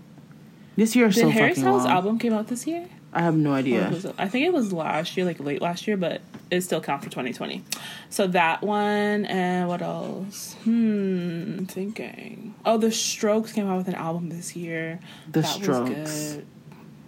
[0.76, 1.92] This year is Did so Harry fucking Styles' long.
[1.92, 2.86] album came out this year?
[3.12, 3.90] I have no idea.
[3.90, 6.20] it- I think it was last year, like late last year, but
[6.52, 7.64] it still counts for 2020.
[8.08, 10.54] So that one, and what else?
[10.62, 12.54] Hmm, thinking.
[12.64, 15.00] Oh, The Strokes came out with an album this year.
[15.32, 16.38] The That Strokes.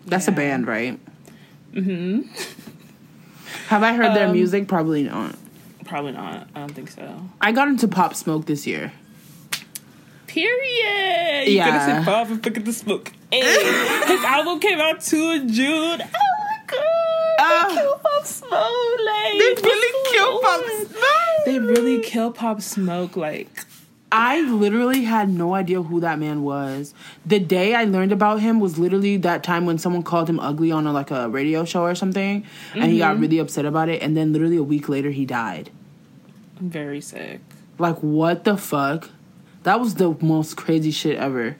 [0.07, 0.99] That's a band, right?
[1.73, 2.23] Mm-hmm.
[3.73, 4.69] have I heard their Um, music?
[4.69, 5.35] Probably not.
[5.87, 6.47] Probably not.
[6.55, 7.23] I don't think so.
[7.41, 8.93] I got into Pop Smoke this year.
[10.27, 11.49] Period.
[11.49, 11.65] You Yeah.
[11.65, 13.13] could have said Bob and Pick Up the Smoke.
[13.31, 13.41] Hey,
[14.07, 16.01] his album came out too in June.
[16.03, 17.37] Oh my god.
[17.41, 17.67] Ah.
[17.69, 18.99] they kill Pop Smoke.
[19.05, 20.65] Like, They really kill Pop?
[20.65, 21.45] Smoke.
[21.47, 23.17] They really kill Pop Smoke.
[23.17, 23.65] Like,
[24.15, 26.93] I literally had no idea who that man was.
[27.25, 30.71] The day I learned about him was literally that time when someone called him ugly
[30.71, 32.45] on a, like a radio show or something,
[32.75, 32.99] and he Mm-hmm.
[32.99, 34.03] got really upset about it.
[34.03, 35.71] And then literally a week later, he died.
[36.61, 37.41] very sick.
[37.79, 39.09] Like what the fuck?
[39.63, 41.57] That was the most crazy shit ever.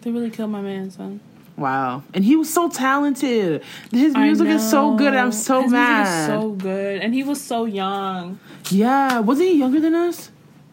[0.00, 1.20] They really killed my man, son.
[1.56, 2.02] Wow.
[2.12, 3.62] And he was so talented.
[3.92, 5.14] His music is so good.
[5.14, 5.98] I'm so His mad.
[6.00, 8.40] Music is so good, and he was so young.
[8.70, 9.20] yeah.
[9.20, 10.31] Wasn't he younger than us?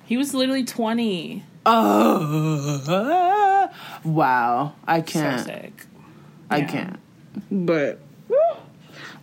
[0.10, 1.44] He was literally twenty.
[1.68, 3.70] Oh.
[4.04, 4.74] Wow.
[4.88, 5.42] I can't.
[5.42, 5.86] So sick.
[6.50, 6.66] I Yeah.
[6.66, 7.00] can't.
[7.52, 8.00] But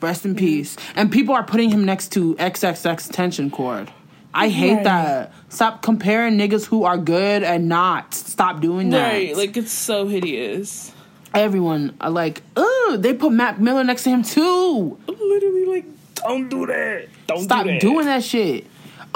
[0.00, 0.76] rest in peace.
[0.94, 3.90] And people are putting him next to XXXTentacion Cord.
[4.32, 4.84] I hate Right.
[4.84, 5.32] that.
[5.48, 8.14] Stop comparing niggas who are good and not.
[8.14, 9.12] Stop doing that.
[9.12, 10.92] Right, like it's so hideous.
[11.34, 14.96] Everyone are like, ooh, they put Mac Miller next to him too.
[15.08, 15.84] Literally, like,
[16.14, 17.08] don't do that.
[17.26, 17.80] Don't Stop do that.
[17.80, 18.66] doing that shit.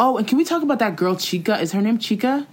[0.02, 1.60] Oh, and can we talk about that girl Chika?
[1.60, 2.46] Is her name Chika?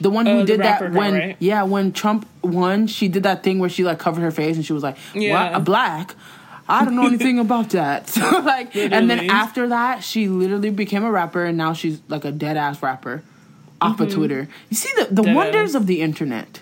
[0.00, 1.36] The one who Uh, did that girl, when right?
[1.38, 4.64] yeah, when Trump won, she did that thing where she like covered her face and
[4.66, 5.32] she was like, Yeah.
[5.50, 5.54] "What?
[5.54, 6.14] A black?
[6.68, 11.04] I don't know anything about that." So like, and then after that, she literally became
[11.04, 13.22] a rapper, and now she's like a dead ass rapper
[13.80, 14.48] off of Twitter.
[14.70, 15.22] You see the the Mm-hmm.
[15.26, 15.80] Dead wonders ass.
[15.80, 16.60] of the internet,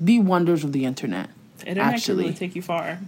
[0.00, 1.28] the wonders of the internet.
[1.60, 2.24] Internet can actually.
[2.24, 2.98] really take you far.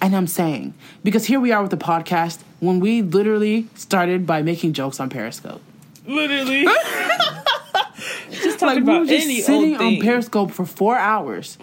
[0.00, 0.74] And I'm saying,
[1.04, 5.08] because here we are with the podcast when we literally started by making jokes on
[5.10, 5.60] Periscope.
[6.08, 6.64] Literally.
[8.30, 10.00] just Like talking we about were just any sitting old on.
[10.00, 11.58] Periscope for four hours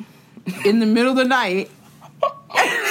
[0.64, 1.70] in the middle of the night.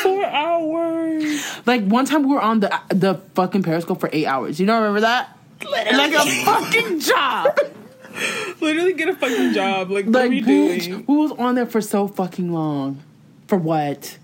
[0.02, 1.42] Four hours.
[1.66, 4.60] Like one time we were on the the fucking Periscope for eight hours.
[4.60, 5.36] You don't remember that?
[5.70, 7.56] Like a fucking job.
[8.60, 9.90] Literally get a fucking job.
[9.90, 11.04] Like, what Like are we bitch, doing?
[11.06, 13.00] we was on there for so fucking long.
[13.48, 14.18] For what?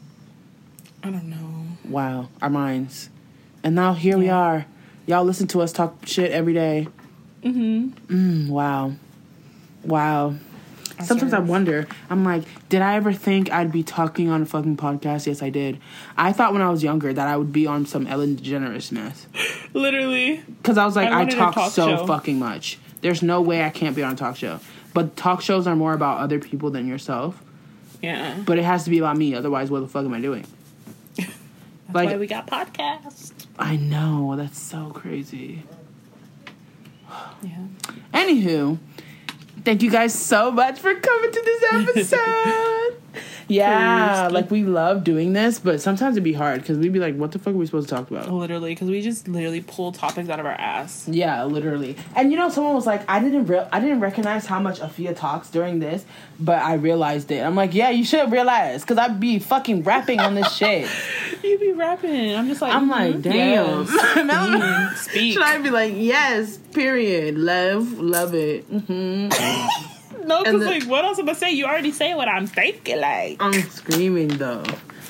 [1.03, 1.67] I don't know.
[1.89, 3.09] Wow, our minds.
[3.65, 4.67] And now here we are.
[5.07, 6.87] Y'all listen to us talk shit every day.
[7.43, 7.89] Mm-hmm.
[8.47, 8.93] Mm, wow.
[9.85, 10.35] Wow.
[11.03, 14.77] Sometimes I wonder, I'm like, did I ever think I'd be talking on a fucking
[14.77, 15.27] podcast?
[15.27, 15.79] Yes, I did.
[16.19, 19.27] I thought when I was younger that I would be on some Ellen DeGeneres mess.
[19.73, 20.43] Literally.
[20.47, 22.07] Because I was like, I I, talk, talk so show.
[22.07, 22.79] fucking much.
[23.01, 24.61] There's no way I can't be on a talk show.
[24.93, 27.43] But talk shows are more about other people than yourself.
[28.03, 28.37] Yeah.
[28.45, 29.35] But it has to be about me.
[29.35, 30.47] Otherwise, what the fuck am I doing?
[31.17, 31.31] That's
[31.95, 33.33] like- why we got podcasts.
[33.59, 34.35] I know.
[34.37, 35.63] That's so crazy.
[37.43, 37.67] Yeah.
[38.13, 38.79] Anywho,
[39.65, 41.65] thank you guys so much for coming to this
[42.13, 43.00] episode.
[43.49, 44.33] yeah, Perisky.
[44.33, 47.33] like we love doing this, but sometimes it'd be hard because we'd be like, what
[47.33, 48.31] the fuck are we supposed to talk about?
[48.33, 51.07] Literally, because we just literally pull topics out of our ass.
[51.09, 51.97] Yeah, literally.
[52.17, 55.17] And you know, someone was like, I didn't real, I didn't recognize how much Afia
[55.17, 56.05] talks during this,
[56.39, 57.43] but I realized it.
[57.45, 60.89] I'm like, yeah, you should realize because I'd be fucking rapping on this shit.
[61.43, 62.35] You be rapping.
[62.37, 63.87] I'm just like, I'm like, mhm, damn.
[63.87, 65.01] yes.
[65.09, 65.33] Speak.
[65.33, 68.65] Should I be like, yes, period, love, love it.
[68.65, 69.29] hmm
[70.25, 71.53] No, because like, what else am I say?
[71.53, 73.01] You already say what I'm thinking.
[73.01, 74.65] Like, I'm screaming though.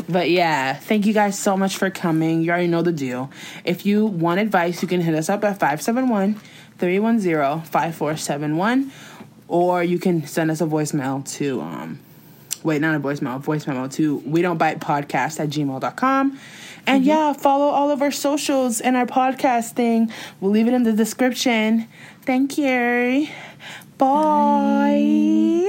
[0.08, 2.42] But yeah, thank you guys so much for coming.
[2.42, 3.30] You already know the deal.
[3.64, 6.34] If you want advice, you can hit us up at 571
[6.78, 8.92] 310 5471.
[9.48, 11.98] Or you can send us a voicemail to, um,
[12.62, 16.38] wait, not a voicemail, a voice memo to we don't bite podcast at gmail.com.
[16.86, 20.12] And yeah, follow all of our socials and our podcast thing.
[20.40, 21.88] We'll leave it in the description.
[22.22, 23.28] Thank you.
[24.00, 25.68] Bye.